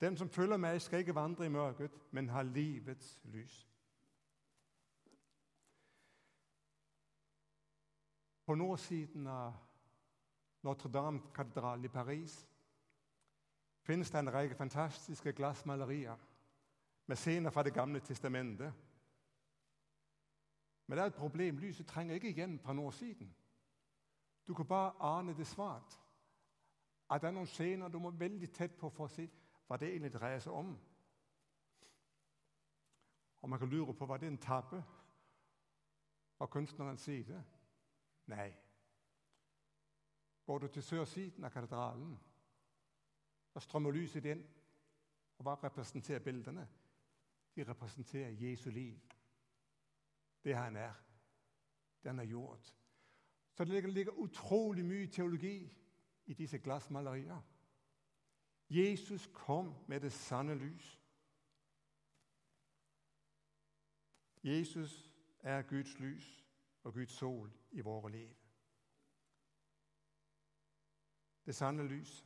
Den 0.01 0.17
som 0.17 0.29
følger 0.29 0.57
meg, 0.57 0.81
skal 0.81 0.99
ikke 0.99 1.15
vandre 1.15 1.45
i 1.45 1.49
mørket, 1.49 1.91
men 2.11 2.29
har 2.29 2.43
livets 2.43 3.19
lys. 3.23 3.67
På 8.45 8.55
nordsiden 8.55 9.27
av 9.27 9.53
Notre-Dame-katedralen 10.61 11.85
i 11.85 11.87
Paris 11.87 12.47
finnes 13.81 14.11
det 14.11 14.19
en 14.19 14.33
rekke 14.33 14.55
fantastiske 14.55 15.33
glassmalerier 15.33 16.17
med 17.05 17.17
scener 17.17 17.49
fra 17.49 17.63
Det 17.63 17.73
gamle 17.73 17.99
testamentet. 17.99 18.73
Men 20.87 20.97
det 20.97 21.03
er 21.03 21.07
et 21.07 21.15
problem. 21.15 21.57
Lyset 21.57 21.87
trenger 21.87 22.15
ikke 22.15 22.29
igjen 22.29 22.59
fra 22.59 22.73
nordsiden. 22.73 23.35
Du 24.47 24.53
kan 24.53 24.65
bare 24.65 24.93
ane 24.99 25.37
det 25.37 25.47
svakt. 25.47 26.01
At 27.09 27.21
det 27.21 27.27
er 27.27 27.31
noen 27.31 27.47
scener 27.47 27.87
du 27.87 27.99
må 27.99 28.11
veldig 28.11 28.49
tett 28.53 28.77
på 28.77 28.89
for 28.89 29.05
å 29.05 29.13
si 29.13 29.25
hva 29.67 29.77
det 29.77 29.89
egentlig 29.89 30.13
dreier 30.13 30.39
seg 30.41 30.53
om. 30.53 30.75
Og 33.41 33.49
man 33.49 33.59
kan 33.59 33.69
lure 33.69 33.93
på 33.93 34.05
var 34.05 34.17
det 34.17 34.27
en 34.27 34.41
tabbe 34.41 34.83
fra 36.37 36.45
kunstnerens 36.45 37.01
side. 37.01 37.43
Nei. 38.25 38.53
Går 40.45 40.57
du 40.59 40.67
til 40.67 40.83
sørsiden 40.83 41.43
av 41.43 41.49
katedralen, 41.49 42.17
da 43.53 43.59
strømmer 43.59 43.91
lyset 43.91 44.25
inn. 44.29 44.43
Og 45.35 45.43
hva 45.43 45.55
representerer 45.63 46.23
bildene? 46.23 46.67
De 47.55 47.63
representerer 47.63 48.31
Jesu 48.39 48.69
liv. 48.69 48.99
Det 50.43 50.55
han 50.55 50.75
er. 50.75 50.93
Det 52.03 52.09
han 52.09 52.17
har 52.17 52.25
gjort. 52.25 52.73
Så 53.53 53.65
det 53.65 53.89
ligger 53.93 54.11
utrolig 54.11 54.85
mye 54.85 55.07
teologi 55.07 55.73
i 56.25 56.33
disse 56.33 56.59
glassmaleriene. 56.59 57.41
Jesus 58.69 59.29
kom 59.33 59.73
med 59.87 60.01
det 60.01 60.13
sanne 60.13 60.55
lys. 60.55 61.01
Jesus 64.43 65.11
er 65.39 65.61
Guds 65.61 65.99
lys 65.99 66.44
og 66.85 66.93
Guds 66.93 67.11
sol 67.11 67.51
i 67.71 67.81
våre 67.81 68.11
liv. 68.11 68.35
Det 71.45 71.55
sanne 71.55 71.87
lyset. 71.87 72.25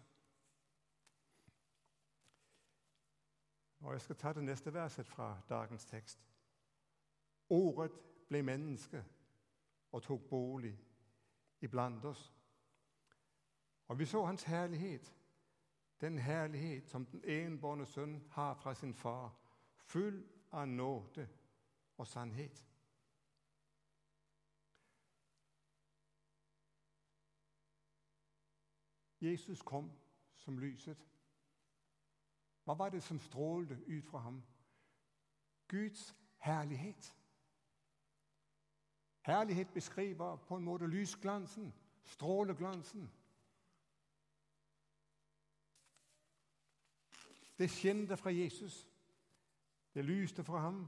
Og 3.79 3.93
Jeg 3.93 4.01
skal 4.01 4.15
ta 4.15 4.33
det 4.33 4.43
neste 4.43 4.73
verset 4.73 5.07
fra 5.07 5.41
dagens 5.49 5.85
tekst. 5.85 6.19
Ordet 7.49 7.91
ble 8.27 8.41
menneske 8.43 9.05
og 9.91 10.03
tok 10.03 10.29
bolig 10.29 10.79
iblant 11.61 12.05
oss. 12.05 12.35
Og 13.87 13.99
vi 13.99 14.05
så 14.05 14.25
hans 14.25 14.43
herlighet, 14.43 15.15
den 16.01 16.17
herlighet 16.17 16.89
som 16.89 17.05
den 17.05 17.23
enbårne 17.23 17.85
sønn 17.85 18.23
har 18.31 18.53
fra 18.53 18.73
sin 18.73 18.93
far, 18.93 19.39
full 19.75 20.27
av 20.51 20.67
nåde 20.67 21.29
og 21.97 22.07
sannhet. 22.07 22.65
Jesus 29.21 29.61
kom 29.61 29.91
som 30.35 30.57
lyset. 30.57 31.07
Hva 32.63 32.73
var 32.73 32.89
det 32.89 33.03
som 33.03 33.19
strålte 33.19 33.75
ut 33.87 34.05
fra 34.05 34.19
ham? 34.19 34.43
Guds 35.67 36.15
herlighet. 36.37 37.15
Herlighet 39.21 39.73
beskriver 39.73 40.35
på 40.35 40.55
en 40.55 40.63
måte 40.63 40.87
lysglansen, 40.87 41.73
stråleglansen. 42.03 43.11
Det 47.57 47.69
skinte 47.69 48.17
fra 48.17 48.29
Jesus. 48.29 48.87
Det 49.93 50.05
lyste 50.05 50.43
fra 50.43 50.57
ham. 50.57 50.87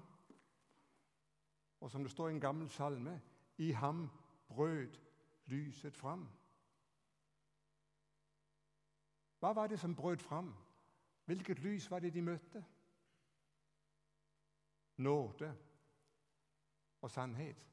Og 1.79 1.91
som 1.91 2.03
det 2.03 2.11
står 2.11 2.29
i 2.29 2.31
en 2.31 2.41
gammel 2.41 2.69
salme 2.69 3.21
i 3.57 3.71
ham 3.71 4.09
brød 4.47 4.97
lyset 5.45 5.97
fram. 5.97 6.27
Hva 9.41 9.51
var 9.57 9.67
det 9.67 9.79
som 9.79 9.95
brøt 9.95 10.21
fram? 10.21 10.53
Hvilket 11.25 11.59
lys 11.59 11.91
var 11.91 11.99
det 11.99 12.13
de 12.13 12.21
møtte? 12.21 12.65
nåde 15.01 15.57
og 17.01 17.11
sannhet. 17.11 17.67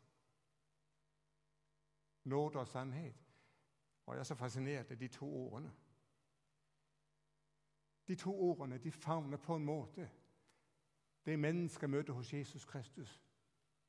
Nåde 2.24 2.58
og 2.58 2.68
sannhet. 2.68 3.16
Og 4.06 4.14
jeg 4.14 4.20
er 4.20 4.24
så 4.24 4.34
fascinert 4.34 4.90
av 4.90 4.96
de 4.96 5.08
to 5.08 5.28
ordene. 5.34 5.72
De 8.08 8.14
to 8.14 8.32
ordene 8.40 8.78
de 8.78 8.90
favner 8.90 9.36
på 9.36 9.56
en 9.56 9.64
måte 9.64 10.10
det 11.26 11.38
mennesket 11.38 11.90
møter 11.90 12.12
hos 12.12 12.32
Jesus 12.32 12.64
Kristus. 12.64 13.22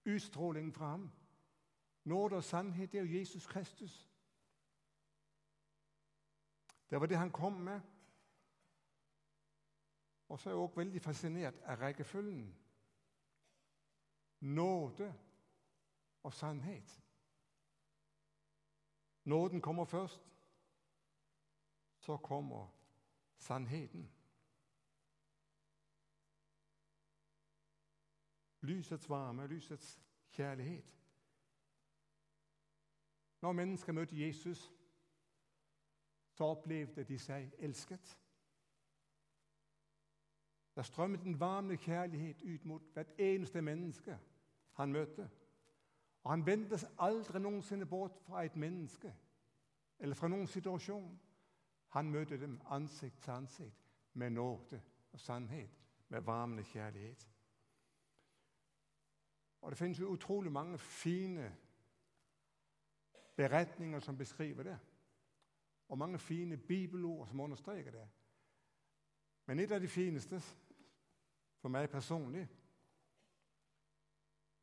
Utstrålingen 0.05 0.73
fra 0.73 0.87
ham. 0.89 1.11
Nåde 2.03 2.35
og 2.35 2.43
sannhet 2.43 2.95
er 2.95 2.99
jo 2.99 3.19
Jesus 3.19 3.47
Kristus. 3.47 4.08
Det 6.89 6.99
var 6.99 7.05
det 7.05 7.17
han 7.17 7.31
kom 7.31 7.53
med. 7.53 7.81
Og 10.29 10.39
så 10.39 10.49
er 10.49 10.53
jeg 10.53 10.61
også 10.61 10.75
veldig 10.75 11.01
fascinert 11.01 11.61
av 11.65 11.79
rekkefølgen. 11.81 12.55
Nåde 14.39 15.13
og 16.23 16.33
sannhet. 16.33 17.03
Nåden 19.23 19.61
kommer 19.61 19.85
først. 19.85 20.21
Så 21.97 22.17
kommer 22.17 22.67
sannheten. 23.37 24.11
Lysets 28.61 29.09
varme, 29.09 29.47
lysets 29.47 30.01
kjærlighet. 30.31 30.95
Når 33.41 33.51
mennesker 33.51 33.93
møter 33.93 34.25
Jesus, 34.27 34.71
så 36.39 36.45
opplevde 36.45 37.03
de 37.03 37.17
seg 37.19 37.51
elsket. 37.59 38.17
Der 40.75 40.81
strømmet 40.81 41.23
en 41.23 41.39
varme 41.39 41.75
kjærlighet 41.77 42.41
ut 42.41 42.65
mot 42.65 42.81
hvert 42.93 43.11
eneste 43.17 43.61
menneske 43.61 44.19
han 44.73 44.91
møtte. 44.91 45.29
Og 46.23 46.31
han 46.31 46.45
vendte 46.45 46.77
seg 46.79 47.01
aldri 47.03 47.41
noensinne 47.43 47.85
bort 47.85 48.21
fra 48.23 48.45
et 48.47 48.55
menneske 48.55 49.11
eller 49.99 50.15
fra 50.15 50.29
noen 50.31 50.47
situasjon. 50.47 51.19
Han 51.97 52.11
møtte 52.11 52.39
dem 52.39 52.55
ansikt 52.71 53.19
til 53.23 53.35
ansikt 53.35 53.91
med 54.13 54.29
nåde 54.29 54.79
og 55.11 55.19
sannhet, 55.19 55.75
med 56.07 56.21
varmende 56.21 56.63
kjærlighet. 56.63 57.27
Og 59.61 59.71
Det 59.71 59.77
finnes 59.77 59.99
utrolig 59.99 60.51
mange 60.51 60.77
fine 60.77 61.51
beretninger 63.35 63.99
som 63.99 64.17
beskriver 64.17 64.63
det, 64.63 64.79
og 65.89 65.97
mange 65.97 66.19
fine 66.19 66.57
bibelord 66.57 67.27
som 67.27 67.39
understreker 67.39 67.91
det. 67.91 68.09
Men 69.45 69.59
et 69.59 69.71
av 69.71 69.81
de 69.81 69.87
fineste 69.87 70.39
for 71.59 71.69
meg 71.73 71.89
personlig, 71.89 72.45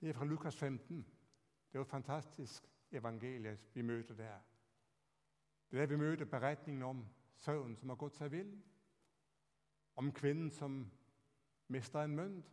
det 0.00 0.08
er 0.08 0.14
fra 0.14 0.24
Lukas 0.24 0.56
15. 0.56 0.96
Det 0.96 1.74
er 1.74 1.78
jo 1.78 1.82
et 1.82 1.90
fantastisk 1.90 2.68
evangelie 2.92 3.58
vi 3.74 3.82
møter 3.82 4.14
der. 4.14 4.38
Det 5.70 5.76
er 5.76 5.86
der 5.86 5.96
vi 5.96 5.96
møter 5.96 6.24
beretningen 6.24 6.82
om 6.82 7.06
sønnen 7.36 7.76
som 7.76 7.88
har 7.88 7.96
gått 7.96 8.14
seg 8.16 8.30
vill, 8.30 8.54
om 9.96 10.12
kvinnen 10.12 10.50
som 10.50 10.84
mista 11.68 12.04
en 12.04 12.16
mynt, 12.16 12.52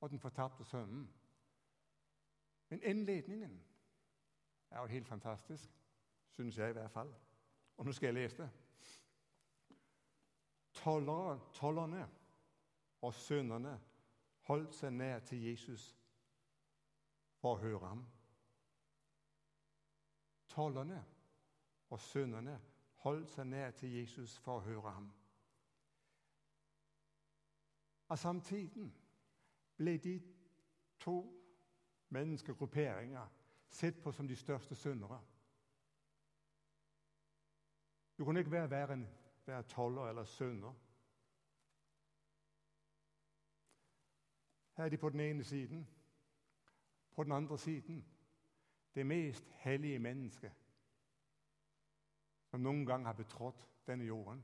og 0.00 0.10
den 0.10 0.22
fortapte 0.22 0.64
sønnen. 0.64 1.08
Men 2.68 2.82
innledningen 2.82 3.62
er 4.70 4.80
jo 4.80 4.86
helt 4.86 5.08
fantastisk, 5.08 5.70
syns 6.30 6.58
jeg 6.58 6.70
i 6.70 6.72
hvert 6.72 6.90
fall. 6.90 7.14
Og 7.76 7.84
nå 7.84 7.92
skal 7.92 8.06
jeg 8.06 8.14
lese 8.14 8.42
det. 8.42 8.50
Tollerne 10.72 12.08
og 13.02 13.14
synderne 13.14 13.80
holdt 14.46 14.74
seg 14.74 14.92
nær 14.92 15.18
til 15.26 15.42
Jesus 15.48 15.88
for 17.40 17.56
å 17.56 17.60
høre 17.60 17.88
ham. 17.88 18.04
Tollerne 20.48 21.02
og 21.90 22.00
synderne 22.00 22.58
holdt 23.04 23.30
seg 23.30 23.48
nær 23.50 23.74
til 23.76 23.92
Jesus 23.98 24.38
for 24.38 24.60
å 24.60 24.66
høre 24.66 24.92
ham. 24.94 25.08
Av 28.08 28.18
samtiden 28.20 28.92
ble 29.76 29.96
de 29.98 30.14
to 31.02 31.16
menneskegrupperinger 32.14 33.32
sett 33.68 33.98
på 34.02 34.12
som 34.14 34.28
de 34.28 34.36
største 34.38 34.78
syndere. 34.78 35.18
Du 38.18 38.24
kunne 38.24 38.40
ikke 38.40 38.50
være 38.50 38.70
verre 38.70 38.96
enn 38.96 39.06
være 39.46 39.62
toller 39.62 40.08
eller 40.08 40.24
synder. 40.24 40.74
Her 44.76 44.84
er 44.84 44.88
de 44.88 44.96
på 44.96 45.08
den 45.08 45.20
ene 45.20 45.44
siden. 45.44 45.88
På 47.14 47.24
den 47.24 47.32
andre 47.32 47.58
siden 47.58 48.04
det 48.94 49.06
mest 49.06 49.50
hellige 49.50 49.98
mennesket 49.98 50.52
som 52.46 52.60
noen 52.60 52.86
gang 52.86 53.06
har 53.06 53.12
betrådt 53.12 53.66
denne 53.86 54.04
jorden. 54.04 54.40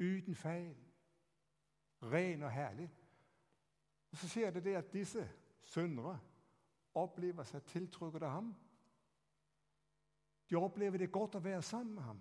Uten 0.00 0.34
feil. 0.34 0.76
Ren 2.02 2.42
og 2.42 2.50
herlig. 2.50 2.90
Og 4.10 4.16
Så 4.16 4.28
skjer 4.28 4.50
det 4.50 4.64
det 4.64 4.74
at 4.74 4.92
disse 4.92 5.28
syndere 5.62 6.18
opplever 6.94 7.44
seg 7.44 7.62
tiltrukket 7.62 8.22
av 8.22 8.30
ham. 8.30 8.50
De 10.50 10.58
opplever 10.58 10.98
det 10.98 11.12
godt 11.12 11.38
å 11.38 11.44
være 11.44 11.62
sammen 11.62 11.94
med 11.94 12.02
ham. 12.02 12.20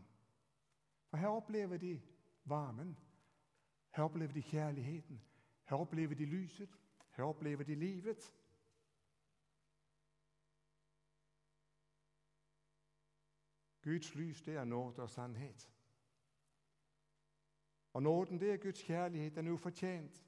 For 1.11 1.17
her 1.17 1.27
opplever 1.27 1.77
de 1.77 2.01
varmen. 2.43 2.97
Her 3.89 4.03
opplever 4.03 4.33
de 4.33 4.41
kjærligheten. 4.41 5.21
Her 5.63 5.77
opplever 5.77 6.15
de 6.15 6.25
lyset. 6.25 6.79
Her 7.11 7.23
opplever 7.23 7.63
de 7.63 7.75
livet. 7.75 8.33
Guds 13.81 14.15
lys, 14.15 14.41
det 14.41 14.55
er 14.55 14.63
nåde 14.63 15.01
og 15.01 15.09
sannhet. 15.09 15.71
Og 17.93 18.03
nåden, 18.03 18.39
det 18.39 18.51
er 18.51 18.57
Guds 18.57 18.83
kjærlighet. 18.83 19.35
Den 19.35 19.47
er 19.47 19.51
ufortjent. 19.51 20.25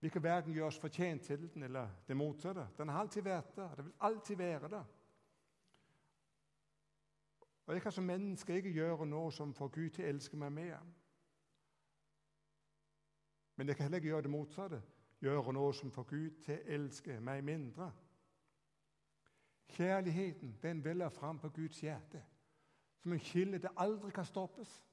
Vi 0.00 0.08
kan 0.08 0.22
verken 0.22 0.52
gjøre 0.52 0.66
oss 0.66 0.78
fortjent 0.78 1.22
til 1.22 1.54
den 1.54 1.62
eller 1.62 1.90
det 2.08 2.16
motsatte. 2.16 2.68
Den 2.78 2.88
har 2.88 3.00
alltid 3.00 3.22
vært 3.22 3.56
der. 3.56 3.74
Det 3.74 3.84
vil 3.84 3.94
alltid 4.00 4.36
være 4.36 4.68
der. 4.68 4.84
Og 7.68 7.74
Jeg 7.74 7.82
kan 7.82 7.92
som 7.92 8.04
menneske 8.04 8.54
ikke 8.56 8.72
gjøre 8.72 9.06
noe 9.06 9.32
som 9.32 9.54
får 9.54 9.68
Gud 9.68 9.90
til 9.90 10.04
å 10.04 10.08
elske 10.08 10.36
meg 10.40 10.52
mer. 10.52 10.78
Men 13.56 13.68
jeg 13.68 13.76
kan 13.76 13.84
heller 13.84 14.00
ikke 14.00 14.08
gjøre 14.08 14.22
det 14.24 14.30
motsatte. 14.30 14.78
Gjøre 15.20 15.52
noe 15.52 15.74
som 15.76 15.90
får 15.92 16.06
Gud 16.08 16.38
til 16.46 16.54
å 16.54 16.76
elske 16.78 17.18
meg 17.20 17.42
mindre. 17.44 17.90
Kjærligheten 19.68 20.56
den 20.62 20.80
veller 20.84 21.12
fram 21.12 21.38
på 21.38 21.50
Guds 21.58 21.80
hjerte 21.84 22.22
som 23.02 23.12
en 23.12 23.20
kilde 23.20 23.58
det 23.58 23.70
aldri 23.76 24.10
kan 24.10 24.24
stoppes. 24.24 24.84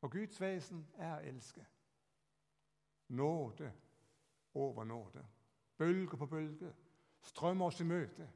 Og 0.00 0.12
Guds 0.12 0.40
vesen 0.40 0.84
er 0.98 1.14
å 1.14 1.24
elske. 1.28 1.64
Nåde 3.08 3.72
over 4.54 4.84
nåde. 4.84 5.24
Bølge 5.76 6.16
på 6.20 6.26
bølge. 6.26 6.74
Strømmer 7.22 7.66
oss 7.66 7.80
i 7.80 7.88
møte. 7.88 8.28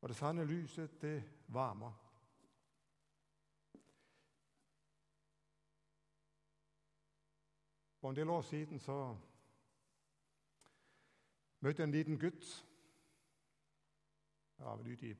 Og 0.00 0.08
det 0.08 0.16
sanne 0.16 0.44
lyset, 0.44 1.02
det 1.02 1.22
varmer. 1.48 1.92
For 8.00 8.10
en 8.10 8.16
del 8.16 8.28
år 8.28 8.40
siden 8.42 8.78
så 8.78 9.16
møtte 11.60 11.82
jeg 11.82 11.88
en 11.88 11.92
liten 11.92 12.18
gutt. 12.18 12.66
Jeg 14.58 14.66
var 14.66 14.76
vel 14.76 14.92
ute 14.92 15.10
i 15.10 15.16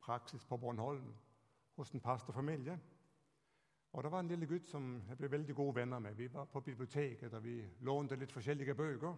praksis 0.00 0.44
på 0.44 0.56
Bornholm 0.56 1.14
hos 1.76 1.90
en 1.90 2.00
pastorfamilie. 2.00 2.80
Og 3.92 4.02
Det 4.02 4.12
var 4.12 4.20
en 4.20 4.28
lille 4.28 4.46
gutt 4.46 4.68
som 4.68 5.02
jeg 5.08 5.18
ble 5.18 5.30
veldig 5.30 5.54
gode 5.54 5.74
venner 5.74 5.98
med. 5.98 6.14
Vi 6.14 6.32
var 6.32 6.44
på 6.44 6.60
biblioteket 6.60 7.34
og 7.34 7.44
vi 7.44 7.64
lånte 7.80 8.16
litt 8.16 8.32
forskjellige 8.32 8.74
bøker. 8.74 9.16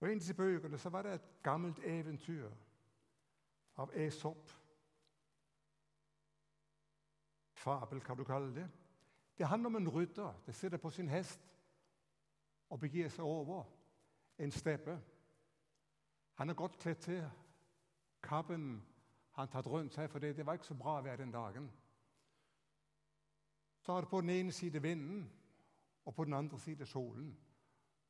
Og 0.00 0.08
I 0.08 0.12
en 0.12 0.18
av 0.18 0.20
disse 0.20 0.34
bøkene 0.34 0.78
så 0.78 0.90
var 0.90 1.02
det 1.02 1.14
et 1.14 1.28
gammelt 1.42 1.78
eventyr 1.78 2.50
av 3.76 3.92
Esop. 3.94 4.50
Fabel, 7.56 8.00
hva 8.00 8.14
du 8.14 8.24
kaller 8.24 8.54
det. 8.54 8.66
Det 9.38 9.46
handler 9.46 9.66
om 9.72 9.76
en 9.76 9.88
rydder. 9.88 10.32
Det 10.46 10.54
sitter 10.54 10.78
på 10.78 10.90
sin 10.90 11.08
hest 11.08 11.40
og 12.70 12.80
begir 12.80 13.08
seg 13.12 13.24
over 13.24 13.64
en 14.38 14.52
steppe. 14.52 14.98
Han 16.34 16.50
er 16.50 16.54
godt 16.54 16.78
kledd 16.78 17.02
til. 17.04 17.24
Kappen 18.22 18.82
han 19.36 19.48
tatt 19.48 19.66
rundt 19.66 19.94
seg, 19.94 20.08
for 20.10 20.18
det, 20.18 20.46
var 20.46 20.56
ikke 20.56 20.66
så 20.70 20.74
bra 20.74 21.00
vær 21.04 21.16
den 21.20 21.32
dagen. 21.32 21.68
Så 23.80 23.92
har 23.92 24.00
det 24.00 24.10
på 24.10 24.20
den 24.20 24.30
ene 24.30 24.52
side 24.52 24.82
vinden, 24.82 25.26
og 26.04 26.14
på 26.14 26.24
den 26.24 26.34
andre 26.34 26.58
side 26.60 26.86
solen. 26.86 27.36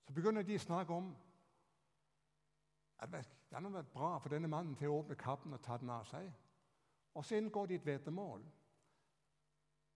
Så 0.07 0.13
begynner 0.15 0.43
de 0.43 0.57
å 0.57 0.63
snakke 0.63 0.95
om 0.95 1.11
at 2.99 3.11
det 3.63 3.71
hadde 3.71 3.79
vært 3.79 3.93
bra 3.93 4.19
for 4.19 4.29
denne 4.29 4.49
mannen 4.53 4.77
til 4.77 4.93
å 4.93 4.99
åpne 5.01 5.17
kappen 5.17 5.55
og 5.57 5.63
ta 5.65 5.79
den 5.81 5.91
av 5.91 6.05
seg. 6.09 6.27
Og 7.17 7.25
så 7.25 7.39
inngår 7.39 7.67
de 7.67 7.79
et 7.79 7.87
veddemål. 7.87 8.43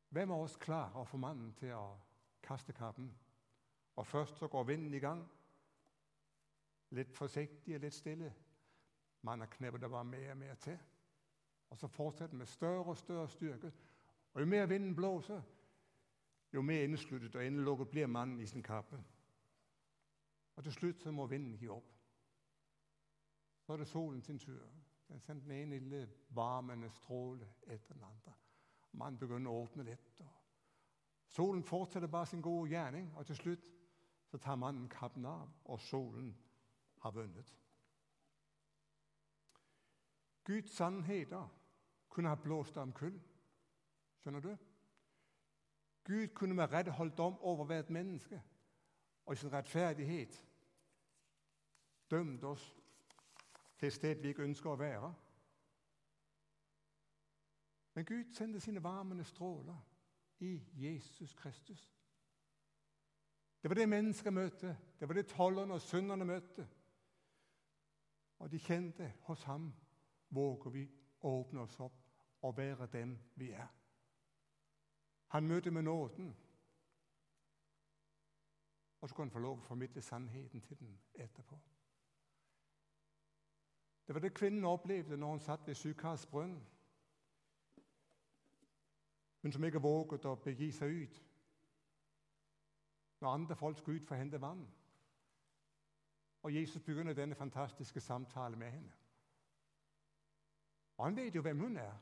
Hvem 0.09 0.31
av 0.31 0.45
oss 0.47 0.57
klarer 0.57 0.97
å 0.97 1.05
få 1.05 1.21
mannen 1.21 1.53
til 1.59 1.75
å 1.77 1.99
kaste 2.43 2.73
kappen? 2.73 3.11
Og 3.97 4.07
først 4.07 4.41
så 4.41 4.49
går 4.49 4.65
vinden 4.65 4.95
i 4.95 5.03
gang. 5.03 5.21
Litt 6.97 7.13
forsiktig 7.15 7.77
og 7.77 7.85
litt 7.85 7.95
stille. 7.95 8.33
Mannen 9.23 9.53
knepper 9.53 9.79
det 9.79 9.91
bare 9.91 10.09
mer 10.09 10.33
og 10.33 10.41
mer 10.41 10.55
til. 10.55 10.79
Og 11.71 11.79
så 11.79 11.89
fortsetter 11.89 12.37
med 12.37 12.49
større 12.49 12.85
og 12.85 12.97
større 12.97 13.29
styrke. 13.29 13.73
Og 14.33 14.41
jo 14.41 14.47
mer 14.47 14.67
vinden 14.67 14.97
blåser, 14.97 15.43
jo 16.53 16.63
mer 16.63 16.85
innesluttet 16.85 17.37
og 17.37 17.45
innelukket 17.45 17.91
blir 17.91 18.07
mannen 18.07 18.41
i 18.41 18.47
sin 18.47 18.63
kappe. 18.63 18.99
Og 20.57 20.65
til 20.65 20.73
slutt 20.73 21.03
så 21.03 21.13
må 21.13 21.27
vinden 21.27 21.59
gi 21.61 21.69
opp. 21.69 22.00
Så 23.71 23.75
er 23.75 23.79
det 23.79 23.89
solen 23.89 24.23
sin 24.23 24.39
tur. 24.39 24.69
Den 25.09 25.21
sender 25.21 25.43
den 25.43 25.53
ene 25.53 25.79
lille 25.79 26.11
varmende 26.29 26.91
stråle 26.91 27.49
etter 27.67 27.95
den 27.95 28.03
andre. 28.03 28.33
Mannen 28.93 29.19
begynner 29.19 29.51
å 29.51 29.61
åpne 29.63 29.85
litt. 29.87 30.09
solen 31.29 31.63
fortsetter 31.63 32.09
bare 32.09 32.27
sin 32.27 32.43
gode 32.43 32.71
gjerning, 32.71 33.13
og 33.17 33.27
til 33.27 33.37
slutt 33.37 33.69
så 34.27 34.39
tar 34.39 34.57
mannen 34.57 34.89
kappen 34.89 35.25
av, 35.25 35.53
og 35.65 35.81
solen 35.81 36.35
har 36.99 37.11
vunnet. 37.11 37.55
Guds 40.45 40.75
sannheter 40.75 41.47
kunne 42.09 42.29
ha 42.29 42.35
blåst 42.35 42.77
om 42.77 42.93
kull. 42.93 43.23
Skjønner 44.19 44.41
du? 44.41 44.57
Gud 46.05 46.29
kunne 46.35 46.55
med 46.55 46.73
rett 46.73 46.89
holdt 46.89 47.21
om 47.21 47.39
over 47.39 47.65
hvert 47.65 47.91
menneske 47.91 48.43
og 49.27 49.33
i 49.33 49.37
sin 49.37 49.53
rettferdighet 49.53 50.45
dømt 52.11 52.45
oss 52.45 52.80
til 53.81 53.87
et 53.87 53.93
sted 53.93 54.15
vi 54.21 54.29
ikke 54.29 54.45
ønsker 54.45 54.71
å 54.71 54.77
være. 54.77 55.09
Men 57.97 58.05
Gud 58.05 58.35
sendte 58.37 58.61
sine 58.61 58.83
varmende 58.85 59.25
stråler 59.25 59.79
i 60.45 60.51
Jesus 60.77 61.33
Kristus. 61.35 61.87
Det 63.63 63.71
var 63.71 63.75
det 63.75 63.89
mennesker 63.89 64.31
møtte. 64.31 64.77
Det 65.01 65.09
var 65.09 65.15
det 65.15 65.27
tollerne 65.27 65.75
og 65.75 65.81
synderne 65.81 66.25
møtte. 66.25 66.69
Og 68.39 68.53
de 68.53 68.59
kjente 68.59 69.13
hos 69.23 69.43
ham 69.49 69.73
våger 70.29 70.71
vi 70.71 70.85
å 71.21 71.33
åpne 71.41 71.65
oss 71.65 71.81
opp 71.81 72.05
og 72.43 72.57
være 72.57 72.87
dem 72.93 73.17
vi 73.35 73.51
er. 73.51 73.69
Han 75.33 75.49
møter 75.49 75.71
med 75.71 75.83
nåden. 75.83 76.37
Og 79.01 79.09
så 79.09 79.15
kan 79.15 79.23
han 79.25 79.33
få 79.33 79.39
lov 79.39 79.59
å 79.59 79.69
formidle 79.73 80.03
sannheten 80.03 80.61
til 80.61 80.79
den 80.79 80.99
etterpå. 81.15 81.61
Det 84.11 84.15
var 84.15 84.21
det 84.21 84.35
kvinnen 84.35 84.65
opplevde 84.65 85.17
når 85.17 85.31
hun 85.31 85.41
satt 85.41 85.67
ved 85.67 85.75
Sykars 85.75 86.27
brønn. 86.27 86.67
Hun 89.43 89.53
som 89.53 89.65
ikke 89.65 89.79
våget 89.79 90.27
å 90.27 90.33
begi 90.35 90.73
seg 90.75 90.97
ut 91.05 91.21
når 93.21 93.29
andre 93.31 93.57
folk 93.57 93.79
skulle 93.79 94.01
ut 94.01 94.09
for 94.09 94.17
å 94.17 94.19
hente 94.19 94.41
vann. 94.43 94.67
Og 96.43 96.55
Jesus 96.55 96.83
begynner 96.83 97.15
denne 97.15 97.39
fantastiske 97.39 98.01
samtalen 98.01 98.59
med 98.59 98.75
henne. 98.75 98.93
Og 100.97 101.05
han 101.05 101.17
vet 101.17 101.39
jo 101.39 101.47
hvem 101.47 101.63
hun 101.69 101.77
er. 101.77 101.95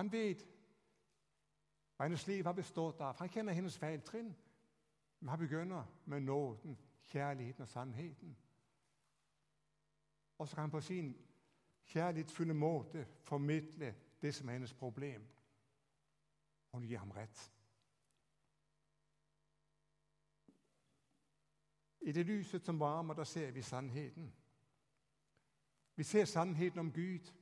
Han 0.00 0.12
vet 0.12 0.48
hva 1.98 2.08
hennes 2.08 2.26
liv 2.32 2.48
har 2.48 2.56
bestått 2.56 3.04
av. 3.04 3.20
Han 3.20 3.28
kjenner 3.28 3.52
hennes 3.52 3.76
feiltrinn. 3.78 4.32
Men 5.20 5.28
han 5.28 5.38
begynner 5.38 5.96
med 6.04 6.20
nåden, 6.32 6.78
kjærligheten 7.12 7.68
og 7.68 7.68
sannheten. 7.68 8.38
Og 10.38 10.48
så 10.48 10.54
kan 10.54 10.62
han 10.62 10.70
på 10.70 10.80
sin 10.80 11.16
kjærlighetsfulle 11.84 12.54
måte 12.54 13.06
formidle 13.22 13.94
det 14.22 14.34
som 14.34 14.48
er 14.48 14.52
hennes 14.52 14.74
problem. 14.74 15.28
Hun 16.72 16.82
gir 16.82 16.98
ham 16.98 17.10
rett. 17.10 17.52
I 22.00 22.12
det 22.12 22.26
lyset 22.26 22.64
som 22.64 22.80
varmer, 22.80 23.14
der 23.14 23.24
ser 23.24 23.50
vi 23.50 23.62
sannheten. 23.62 24.34
Vi 25.96 26.02
ser 26.02 26.24
sannheten 26.24 26.78
om 26.78 26.92
Gud. 26.92 27.32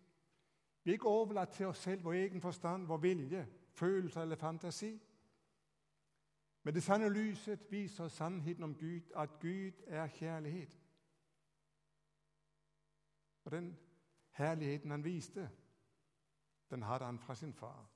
Vi 0.85 0.91
er 0.91 0.93
ikke 0.93 1.09
overlatt 1.09 1.51
til 1.51 1.67
oss 1.67 1.79
selv, 1.79 2.05
vår 2.05 2.13
egen 2.13 2.41
forstand, 2.41 2.87
vår 2.87 2.97
vilje, 2.97 3.49
følelser 3.71 4.23
eller 4.23 4.37
fantasi. 4.37 5.03
Men 6.63 6.75
det 6.75 6.83
sanne 6.83 7.09
lyset 7.09 7.71
viser 7.71 8.09
sannheten 8.09 8.63
om 8.63 8.75
Gud, 8.75 9.01
at 9.17 9.31
Gud 9.41 9.73
er 9.87 10.09
kjærlighet. 10.09 10.86
Og 13.47 13.53
den 13.53 13.79
herligheten 14.31 14.91
han 14.91 15.05
viste, 15.05 15.51
den 16.71 16.83
hadde 16.83 17.05
han 17.05 17.19
fra 17.19 17.35
sin 17.35 17.53
far. 17.53 17.91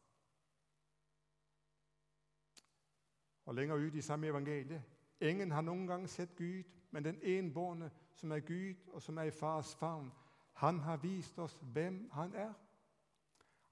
Og 3.44 3.54
Lenger 3.54 3.74
ut 3.74 3.94
i 3.94 4.00
samme 4.00 4.26
evangelie 4.26 4.84
Ingen 5.20 5.50
har 5.50 5.60
noen 5.60 5.86
gang 5.86 6.08
sett 6.08 6.36
Gud, 6.36 6.62
men 6.90 7.04
den 7.04 7.18
enbårne 7.22 7.90
som 8.14 8.32
er 8.32 8.40
Gud, 8.40 8.74
og 8.88 9.02
som 9.02 9.18
er 9.18 9.22
i 9.22 9.30
fars 9.30 9.74
favn, 9.74 10.12
han 10.54 10.78
har 10.80 10.96
vist 10.96 11.38
oss 11.38 11.58
hvem 11.72 12.10
han 12.12 12.34
er. 12.34 12.52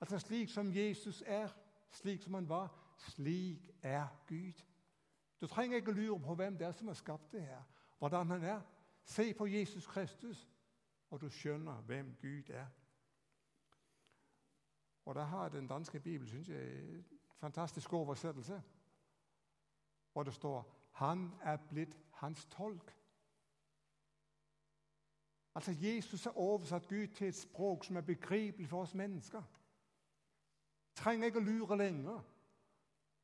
Altså 0.01 0.19
slik 0.19 0.51
som 0.51 0.73
Jesus 0.77 1.23
er, 1.27 1.49
slik 1.91 2.23
som 2.23 2.35
han 2.35 2.49
var, 2.49 2.69
slik 2.97 3.71
er 3.83 4.07
Gud. 4.27 4.65
Du 5.41 5.47
trenger 5.47 5.77
ikke 5.77 5.93
lure 5.93 6.21
på 6.21 6.35
hvem 6.35 6.59
det 6.59 6.67
er 6.67 6.73
som 6.73 6.87
har 6.87 6.95
skapt 6.95 7.33
det 7.33 7.43
her, 7.43 7.63
hvordan 7.99 8.31
han 8.31 8.43
er. 8.43 8.61
Se 9.05 9.35
på 9.35 9.47
Jesus 9.47 9.87
Kristus, 9.87 10.49
og 11.11 11.21
du 11.21 11.29
skjønner 11.29 11.81
hvem 11.81 12.17
Gud 12.21 12.51
er. 12.51 12.67
Og 15.05 15.15
Der 15.15 15.25
har 15.25 15.49
den 15.49 15.67
danske 15.67 16.01
bibelen 16.01 16.29
synes 16.29 16.49
jeg, 16.49 16.79
en 16.79 17.05
fantastisk 17.41 17.93
oversettelse, 17.93 18.63
hvor 20.13 20.23
det 20.23 20.35
står 20.35 20.75
han 20.93 21.33
er 21.43 21.57
blitt 21.57 21.99
hans 22.13 22.45
tolk. 22.45 22.95
Altså 25.55 25.73
Jesus 25.73 26.25
har 26.25 26.39
oversatt 26.39 26.89
Gud 26.89 27.07
til 27.07 27.29
et 27.29 27.37
språk 27.37 27.85
som 27.85 27.97
er 27.97 28.01
begripelig 28.01 28.69
for 28.69 28.83
oss 28.83 28.95
mennesker 28.95 29.43
trenger 30.99 31.31
ikke 31.31 31.43
å 31.43 31.47
lure 31.47 31.79
lenger, 31.79 32.23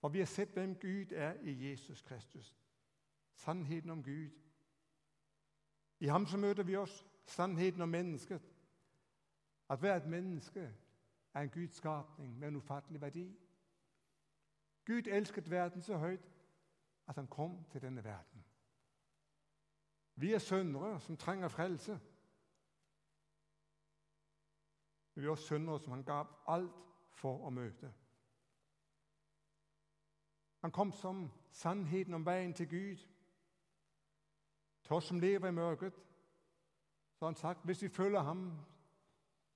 for 0.00 0.12
vi 0.12 0.22
har 0.22 0.30
sett 0.30 0.54
hvem 0.54 0.76
Gud 0.80 1.14
er 1.16 1.38
i 1.42 1.54
Jesus 1.68 2.02
Kristus. 2.02 2.54
Sannheten 3.34 3.90
om 3.90 4.02
Gud. 4.02 4.30
I 6.00 6.10
ham 6.12 6.26
så 6.26 6.38
møter 6.38 6.62
vi 6.62 6.76
oss 6.76 6.94
sannheten 7.26 7.80
om 7.80 7.88
mennesket. 7.88 8.42
At 9.68 9.78
hvert 9.78 10.06
menneske 10.06 10.74
er 11.34 11.40
en 11.40 11.50
Guds 11.50 11.74
skapning 11.76 12.38
med 12.38 12.48
en 12.48 12.56
ufattelig 12.56 13.00
verdi. 13.00 13.38
Gud 14.84 15.06
elsket 15.06 15.50
verden 15.50 15.82
så 15.82 15.96
høyt 15.96 16.30
at 17.06 17.14
han 17.14 17.26
kom 17.26 17.64
til 17.70 17.82
denne 17.82 18.04
verden. 18.04 18.44
Vi 20.14 20.32
er 20.32 20.38
syndere 20.38 21.00
som 21.00 21.16
trenger 21.16 21.48
frelse. 21.48 22.00
Vi 25.14 25.24
er 25.24 25.30
også 25.30 25.44
syndere 25.44 25.80
som 25.80 25.92
han 25.92 26.04
gav 26.04 26.26
alt 26.46 26.72
for 27.10 27.46
å 27.46 27.50
møte. 27.50 27.92
Han 30.60 30.72
kom 30.72 30.92
som 30.92 31.30
sannheten 31.50 32.14
om 32.14 32.26
veien 32.26 32.54
til 32.54 32.68
Gud. 32.68 32.96
Til 34.82 34.96
oss 34.96 35.04
som 35.04 35.20
lever 35.20 35.48
i 35.48 35.52
mørket, 35.52 35.94
så 37.24 37.26
har 37.26 37.32
han 37.32 37.37
sagt 37.37 37.64
hvis 37.64 37.82
vi 37.82 37.88
følger 37.88 38.20
ham, 38.20 38.58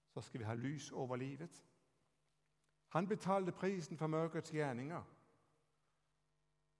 så 0.08 0.20
skal 0.20 0.40
vi 0.40 0.44
ha 0.44 0.54
lys 0.54 0.92
over 0.92 1.16
livet. 1.16 1.64
Han 2.88 3.08
betalte 3.08 3.52
prisen 3.52 3.96
for 3.96 4.06
mørkets 4.06 4.50
gjerninger. 4.50 5.02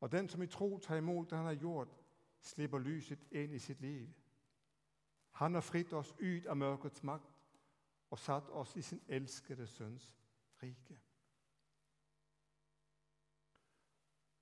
Og 0.00 0.12
den 0.12 0.28
som 0.28 0.42
i 0.42 0.46
tro 0.46 0.78
tar 0.78 0.96
imot 0.96 1.30
det 1.30 1.38
han 1.38 1.46
har 1.46 1.54
gjort, 1.54 1.88
slipper 2.40 2.78
lyset 2.78 3.26
inn 3.30 3.52
i 3.52 3.58
sitt 3.58 3.80
liv. 3.80 4.08
Han 5.30 5.54
har 5.54 5.60
fritt 5.60 5.92
oss 5.92 6.14
ut 6.20 6.46
av 6.46 6.56
mørkets 6.56 7.02
makt 7.02 7.36
og 8.10 8.18
satt 8.18 8.48
oss 8.48 8.76
i 8.76 8.82
sin 8.82 9.02
elskede 9.08 9.66
sønns 9.66 10.14
rike. 10.62 10.98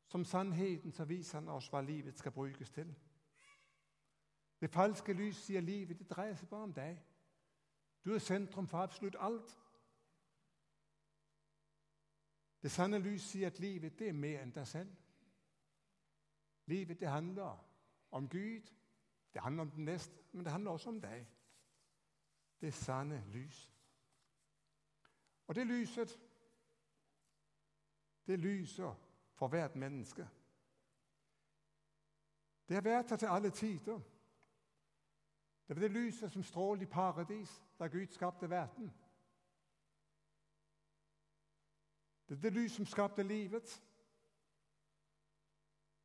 Som 0.06 0.24
sannheten 0.24 0.92
så 0.92 1.04
viser 1.04 1.40
han 1.40 1.48
oss 1.48 1.68
hva 1.68 1.80
livet 1.80 2.18
skal 2.18 2.32
brukes 2.32 2.70
til. 2.70 2.94
Det 4.60 4.70
falske 4.70 5.12
lyset 5.12 5.44
sier 5.44 5.60
livet 5.60 5.98
det 5.98 6.08
dreier 6.10 6.36
seg 6.36 6.48
bare 6.48 6.68
om 6.68 6.74
deg. 6.74 6.98
Du 8.04 8.14
er 8.14 8.18
sentrum 8.18 8.68
for 8.68 8.78
absolutt 8.78 9.16
alt. 9.20 9.58
Det 12.62 12.70
sanne 12.72 12.98
lys 12.98 13.22
sier 13.22 13.46
at 13.46 13.58
livet 13.58 13.98
det 13.98 14.08
er 14.08 14.16
mer 14.16 14.42
enn 14.42 14.54
deg 14.54 14.66
selv. 14.66 14.92
Livet 16.66 17.00
det 17.00 17.08
handler 17.08 17.58
om 18.10 18.28
Gud, 18.28 18.72
det 19.34 19.42
handler 19.42 19.62
om 19.62 19.70
den 19.70 19.84
neste, 19.84 20.22
men 20.32 20.44
det 20.44 20.52
handler 20.52 20.70
også 20.70 20.88
om 20.88 21.00
deg. 21.00 21.26
Det 22.60 22.74
sanne 22.74 23.24
lys. 23.32 23.72
Og 25.46 25.54
det 25.54 25.66
lyset, 25.66 26.18
det 28.26 28.38
lyser 28.38 28.94
for 29.34 29.48
hvert 29.48 29.76
menneske. 29.76 30.28
Det 32.68 32.74
har 32.74 32.82
vært 32.82 33.10
her 33.10 33.16
til 33.16 33.26
alle 33.26 33.50
tider. 33.50 34.00
Det 35.68 35.76
var 35.76 35.80
det 35.80 35.90
lyset 35.90 36.32
som 36.32 36.42
strålte 36.42 36.82
i 36.82 36.86
paradis 36.86 37.62
da 37.78 37.86
Gud 37.86 38.06
skapte 38.06 38.50
verden. 38.50 38.92
Det 42.28 42.36
er 42.36 42.40
det 42.40 42.52
lys 42.52 42.72
som 42.72 42.86
skapte 42.86 43.22
livet. 43.22 43.82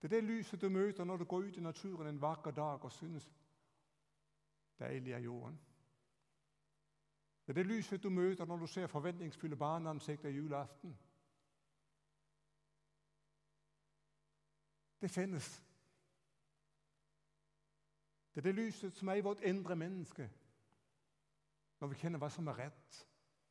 Det 0.02 0.14
er 0.14 0.22
det 0.22 0.24
lyset 0.24 0.62
du 0.62 0.70
møter 0.70 1.04
når 1.04 1.18
du 1.18 1.26
går 1.26 1.38
ut 1.38 1.58
i 1.58 1.62
naturen 1.62 2.08
en 2.08 2.22
vakker 2.22 2.52
dag 2.52 2.84
og 2.84 2.92
synes 2.92 3.32
deilig 4.80 5.14
er 5.14 5.20
jorden. 5.20 5.60
Det 7.48 7.50
er 7.50 7.64
det 7.64 7.66
lyset 7.66 8.04
du 8.04 8.10
møter 8.10 8.46
når 8.46 8.58
du 8.58 8.68
ser 8.68 8.88
forventningsfulle 8.88 9.56
barneansikter 9.56 10.30
julaften. 10.30 10.98
Det 15.02 15.12
finnes. 15.12 15.64
Det 18.32 18.38
er 18.38 18.42
det 18.42 18.56
lyset 18.56 18.94
som 18.94 19.08
er 19.08 19.14
i 19.14 19.22
vårt 19.22 19.40
indre 19.40 19.76
menneske 19.76 20.30
når 21.80 21.88
vi 21.88 21.96
kjenner 21.98 22.22
hva 22.22 22.28
som 22.30 22.48
er 22.48 22.60
rett, 22.60 22.98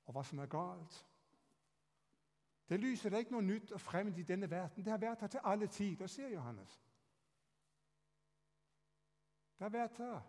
og 0.07 0.15
hva 0.15 0.23
som 0.23 0.39
er 0.39 0.47
galt. 0.47 1.07
Det 2.69 2.79
lyset 2.79 3.11
det 3.11 3.17
er 3.19 3.25
ikke 3.25 3.35
noe 3.35 3.43
nytt 3.43 3.73
og 3.75 3.81
fremmed 3.81 4.19
i 4.19 4.23
denne 4.23 4.51
verden. 4.51 4.85
Det 4.85 4.93
har 4.93 5.03
vært 5.03 5.21
her 5.21 5.33
til 5.33 5.41
alle 5.45 5.67
tider, 5.67 6.07
sier 6.07 6.29
Johannes. 6.31 6.77
Det 9.59 9.65
har 9.67 9.75
vært 9.75 9.99
her 9.99 10.21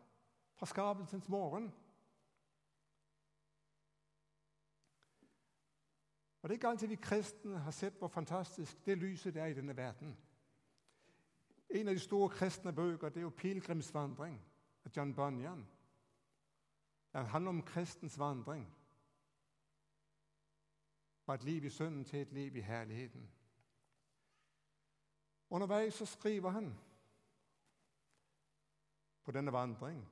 fra 0.57 0.65
skapelsens 0.65 1.29
morgen. 1.29 1.69
Og 6.41 6.49
Det 6.49 6.49
er 6.49 6.57
ikke 6.57 6.67
alltid 6.67 6.87
vi 6.87 6.95
kristne 6.95 7.59
har 7.59 7.71
sett 7.71 7.97
hvor 8.01 8.07
fantastisk 8.07 8.85
det 8.85 8.97
lyset 8.97 9.37
er 9.37 9.45
i 9.45 9.53
denne 9.53 9.77
verden. 9.77 10.17
En 11.71 11.87
av 11.87 11.93
de 11.93 11.99
store 11.99 12.29
kristne 12.29 12.73
bøker 12.73 13.09
det 13.09 13.17
er 13.17 13.21
jo 13.21 13.33
'Pilegrimsvandring' 13.37 14.39
av 14.85 14.91
John 14.97 15.13
Bunyan. 15.13 15.67
Den 17.13 17.25
handler 17.25 17.49
om 17.49 17.61
kristens 17.61 18.19
vandring 18.19 18.75
fra 21.25 21.33
et 21.33 21.43
liv 21.43 21.63
i 21.63 21.69
synden 21.69 22.05
til 22.05 22.19
et 22.19 22.31
liv 22.31 22.55
i 22.55 22.61
herligheten. 22.61 23.31
Underveis 25.49 25.93
så 25.93 26.05
skriver 26.05 26.49
han 26.49 26.79
på 29.23 29.31
denne 29.31 29.53
vandring 29.53 30.09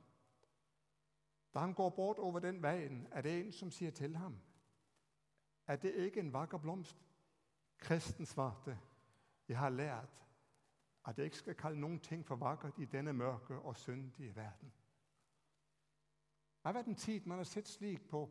Da 1.54 1.60
han 1.60 1.74
går 1.74 1.90
bort 1.90 2.20
over 2.20 2.40
den 2.40 2.64
veien, 2.64 3.08
er 3.12 3.22
det 3.22 3.40
en 3.40 3.52
som 3.52 3.72
sier 3.72 3.92
til 3.92 4.16
ham 4.16 4.40
Er 5.68 5.76
det 5.76 5.96
ikke 5.96 6.20
en 6.20 6.34
vakker 6.34 6.58
blomst? 6.58 6.98
Kristen 7.78 8.26
svarte, 8.26 8.80
jeg 9.48 9.58
har 9.58 9.70
lært 9.70 10.29
at 11.10 11.18
jeg 11.18 11.26
ikke 11.26 11.38
skal 11.38 11.56
kalle 11.56 11.80
noen 11.80 12.00
ting 12.00 12.26
for 12.26 12.36
vakkert 12.36 12.78
i 12.78 12.86
denne 12.86 13.14
mørke 13.14 13.60
og 13.60 13.78
syndige 13.78 14.36
verden. 14.36 14.74
Det 16.60 16.66
har 16.66 16.74
vært 16.74 16.92
en 16.92 16.96
tid 16.96 17.26
man 17.26 17.38
har 17.38 17.48
sett 17.50 17.68
slik 17.68 18.10
på 18.10 18.28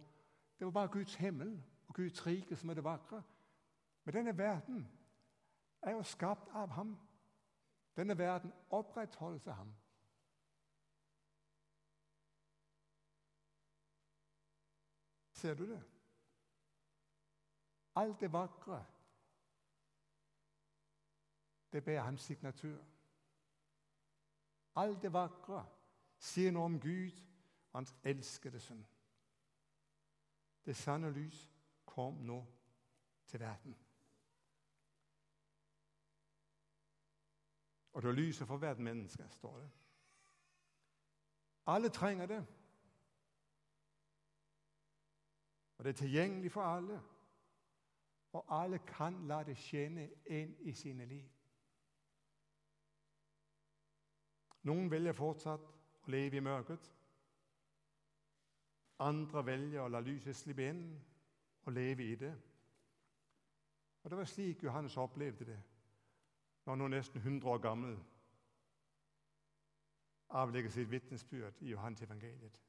det 0.58 0.64
var 0.64 0.70
bare 0.70 0.88
Guds 0.88 1.14
himmel 1.14 1.64
og 1.88 1.94
Guds 1.94 2.26
rike 2.26 2.56
som 2.56 2.70
er 2.70 2.74
det 2.74 2.84
vakre. 2.84 3.22
Men 4.04 4.14
denne 4.14 4.38
verden 4.38 4.88
er 5.82 5.90
jo 5.90 6.02
skapt 6.02 6.48
av 6.54 6.68
ham. 6.68 6.98
Denne 7.96 8.18
verden 8.18 8.52
opprettholdes 8.70 9.46
av 9.46 9.54
ham. 9.54 9.74
Ser 15.32 15.54
du 15.54 15.68
det? 15.70 15.82
Alt 17.94 18.20
det 18.20 18.32
vakre, 18.32 18.84
det 21.72 21.85
bærer 21.85 22.02
hans 22.02 22.20
signatur. 22.20 22.85
Alt 24.76 25.02
det 25.02 25.12
vakre 25.12 25.66
sier 26.18 26.52
noe 26.52 26.64
om 26.64 26.81
Gud 26.81 27.14
og 27.72 27.78
hans 27.78 27.94
elskede 28.04 28.61
sønn. 28.61 28.87
Det 30.64 30.76
sanne 30.76 31.11
lys 31.11 31.48
kom 31.87 32.14
nå 32.14 32.38
til 33.26 33.40
verden. 33.40 33.76
Og 37.92 38.02
det 38.02 38.14
lyser 38.14 38.46
for 38.46 38.57
hvert 38.57 38.78
menneske, 38.78 39.28
står 39.31 39.59
det. 39.59 39.70
Alle 41.66 41.88
trenger 41.88 42.26
det. 42.26 42.46
Og 45.78 45.85
det 45.85 45.90
er 45.90 45.94
tilgjengelig 45.96 46.52
for 46.52 46.62
alle. 46.62 47.02
Og 48.33 48.62
alle 48.62 48.78
kan 48.78 49.26
la 49.26 49.42
det 49.42 49.57
skjene 49.57 50.11
inn 50.26 50.54
i 50.61 50.72
sine 50.72 51.04
liv. 51.04 51.38
Noen 54.68 54.90
velger 54.92 55.16
fortsatt 55.16 55.64
å 56.04 56.12
leve 56.12 56.38
i 56.38 56.44
mørket. 56.44 56.90
Andre 59.04 59.44
velger 59.46 59.85
å 59.85 59.90
la 59.92 60.02
lyset 60.04 60.37
slippe 60.37 60.68
inn 60.68 60.85
og 61.64 61.72
leve 61.72 62.04
i 62.04 62.14
det. 62.18 62.35
Og 64.02 64.11
Det 64.11 64.18
var 64.18 64.31
slik 64.31 64.62
Johannes 64.62 64.96
opplevde 64.96 65.44
det 65.44 65.59
når 66.64 66.72
han 66.72 66.83
nå 66.83 66.88
nesten 66.92 67.20
100 67.20 67.48
år 67.48 67.61
gammel 67.64 67.94
avlegger 70.28 70.70
sitt 70.70 70.90
vitnesbyrd 70.90 71.62
i 71.64 71.70
Johannes 71.70 72.02
evangeliet. 72.02 72.61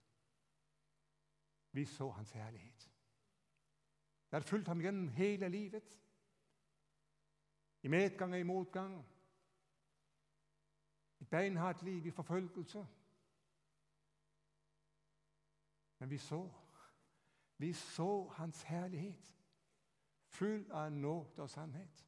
Vi 1.72 1.86
så 1.86 2.10
hans 2.10 2.32
herlighet. 2.32 2.92
Det 4.30 4.38
hadde 4.38 4.48
fulgt 4.48 4.68
ham 4.68 4.82
gjennom 4.82 5.08
hele 5.08 5.50
livet. 5.50 6.00
I 7.82 7.88
medgang 7.88 8.34
og 8.34 8.40
i 8.40 8.44
motgang. 8.44 9.06
Et 11.22 11.28
beinhardt 11.28 11.84
liv 11.84 12.06
i 12.06 12.12
forfølgelse. 12.12 12.88
Men 16.00 16.10
vi 16.10 16.18
så 16.18 16.50
vi 17.60 17.74
så 17.74 18.28
Hans 18.28 18.64
herlighet, 18.64 19.36
full 20.26 20.72
av 20.72 20.92
nåde 20.92 21.42
og 21.42 21.50
sannhet. 21.50 22.06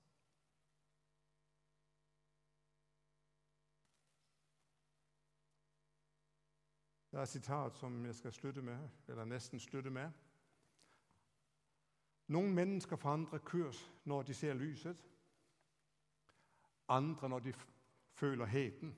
Det 7.12 7.18
er 7.18 7.22
et 7.22 7.30
sitat 7.30 7.76
som 7.76 8.06
jeg 8.06 8.16
skal 8.16 8.34
slutte 8.34 8.62
med, 8.62 8.90
eller 9.08 9.26
nesten 9.26 9.60
slutte 9.60 9.90
med. 9.90 10.12
Noen 12.28 12.56
mennesker 12.56 12.96
forandrer 12.96 13.44
kurs 13.44 13.92
når 14.04 14.24
de 14.24 14.34
ser 14.34 14.54
lyset. 14.54 15.04
Andre 16.88 17.30
når 17.30 17.40
de 17.40 17.54
føler 18.14 18.46
heten. 18.46 18.96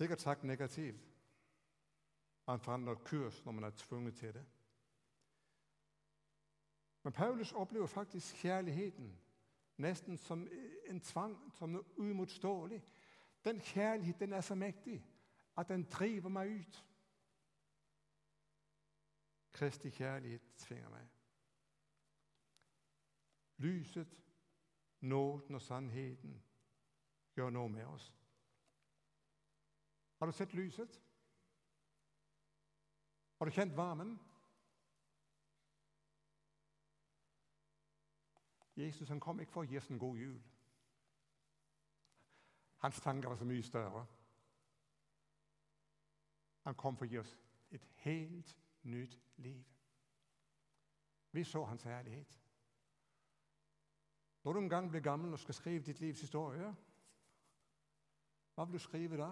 Sikkert 0.00 0.20
sagt 0.20 0.44
negativt. 0.44 1.08
Man 2.46 2.60
forandrer 2.60 2.94
kurs 2.94 3.44
når 3.44 3.52
man 3.52 3.64
er 3.64 3.70
tvunget 3.70 4.14
til 4.14 4.34
det. 4.34 4.46
Men 7.02 7.12
Paulus 7.12 7.52
opplever 7.52 7.86
faktisk 7.86 8.36
kjærligheten 8.36 9.18
nesten 9.76 10.16
som 10.16 10.48
en 10.86 11.00
tvang, 11.00 11.52
som 11.52 11.68
noe 11.68 11.84
umotståelig. 11.98 12.82
Den 13.44 13.60
kjærligheten 13.60 14.32
er 14.32 14.40
så 14.40 14.54
mektig 14.54 15.06
at 15.56 15.68
den 15.68 15.84
driver 15.84 16.28
meg 16.28 16.48
ut. 16.60 16.84
Kristi 19.52 19.90
kjærlighet 19.90 20.48
tvinger 20.56 20.88
meg. 20.88 21.08
Lyset, 23.56 24.16
nåden 25.00 25.54
og 25.54 25.62
sannheten 25.62 26.42
gjør 27.36 27.50
noe 27.50 27.68
med 27.68 27.84
oss. 27.84 28.19
Har 30.20 30.26
du 30.26 30.32
sett 30.32 30.54
lyset? 30.54 31.02
Har 33.38 33.46
du 33.46 33.50
kjent 33.50 33.76
varmen? 33.76 34.18
Jesus 38.76 39.08
han 39.08 39.20
kom 39.20 39.40
ikke 39.40 39.52
for 39.52 39.64
å 39.64 39.70
gi 39.70 39.78
oss 39.80 39.88
en 39.88 39.98
god 39.98 40.18
jul. 40.20 40.42
Hans 42.84 43.00
tanker 43.00 43.32
var 43.32 43.40
så 43.40 43.48
mye 43.48 43.64
større. 43.64 44.02
Han 46.68 46.76
kom 46.76 47.00
for 47.00 47.08
å 47.08 47.08
gi 47.08 47.20
oss 47.20 47.32
et 47.72 47.86
helt 48.04 48.56
nytt 48.82 49.16
liv. 49.36 49.64
Vi 51.32 51.44
så 51.44 51.64
hans 51.64 51.82
herlighet. 51.88 52.36
Når 54.44 54.52
du 54.52 54.58
en 54.58 54.68
gang 54.68 54.90
blir 54.90 55.00
gammel 55.00 55.32
og 55.32 55.40
skal 55.40 55.54
skrive 55.54 55.84
ditt 55.84 56.00
livs 56.00 56.20
historie, 56.20 56.74
hva 58.54 58.68
vil 58.68 58.76
du 58.76 58.84
skrive 58.84 59.16
da? 59.16 59.30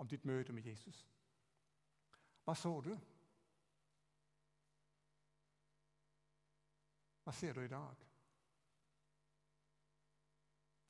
Om 0.00 0.08
ditt 0.08 0.24
møte 0.24 0.52
med 0.52 0.64
Jesus. 0.64 1.02
Hva 2.44 2.54
så 2.56 2.70
du? 2.80 2.94
Hva 7.24 7.32
ser 7.36 7.52
du 7.52 7.60
i 7.60 7.68
dag? 7.68 8.06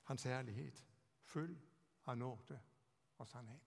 Hans 0.07 0.27
ærlighet, 0.27 0.79
full 1.23 1.57
av 2.07 2.19
nåde 2.19 2.61
og 3.19 3.29
sannhet. 3.29 3.67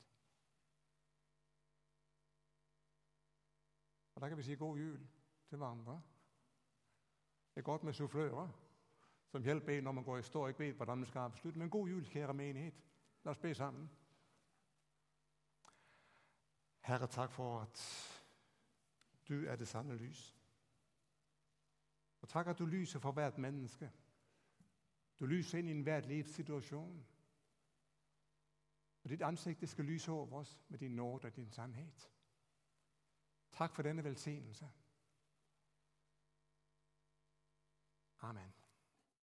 Og 4.15 4.21
Da 4.21 4.29
kan 4.29 4.37
vi 4.37 4.43
si 4.43 4.55
god 4.55 4.77
jul 4.77 5.07
til 5.49 5.57
hverandre. 5.57 6.01
Det 7.55 7.61
er 7.61 7.71
godt 7.71 7.83
med 7.83 7.93
sufflører 7.93 8.49
som 9.27 9.43
hjelper 9.43 9.77
en 9.77 9.83
når 9.83 9.91
man 9.91 10.03
går 10.03 10.17
i 10.17 10.23
stå 10.23 10.41
og 10.41 10.49
ikke 10.49 10.59
vet 10.59 10.75
hvordan 10.75 10.97
man 10.97 11.07
skal 11.07 11.19
avslutte. 11.19 11.59
Men 11.59 11.69
god 11.69 11.89
jul, 11.89 12.05
kjære 12.05 12.33
menighet. 12.33 12.83
La 13.23 13.31
oss 13.31 13.39
be 13.39 13.55
sammen. 13.55 13.89
Herre, 16.83 17.07
takk 17.07 17.31
for 17.31 17.61
at 17.61 17.81
du 19.27 19.45
er 19.45 19.55
det 19.55 19.67
sanne 19.67 19.97
lys. 19.97 20.35
Og 22.21 22.29
takk 22.29 22.47
at 22.47 22.59
du 22.59 22.65
lyser 22.65 22.99
for 22.99 23.11
hvert 23.11 23.37
menneske. 23.37 23.91
Du 25.19 25.25
lyser 25.25 25.59
inn 25.59 25.67
i 25.67 25.71
enhver 25.71 25.99
livssituasjon. 26.07 27.05
Og 29.03 29.09
ditt 29.09 29.21
ansikt 29.21 29.69
skal 29.69 29.85
lyse 29.85 30.11
over 30.11 30.37
oss 30.39 30.59
med 30.69 30.79
din 30.79 30.95
nåde 30.95 31.27
og 31.27 31.35
din 31.35 31.51
sannhet. 31.51 32.09
Takk 33.51 33.75
for 33.75 33.83
denne 33.83 34.03
velsignelse. 34.03 34.69
Amen. 38.21 38.62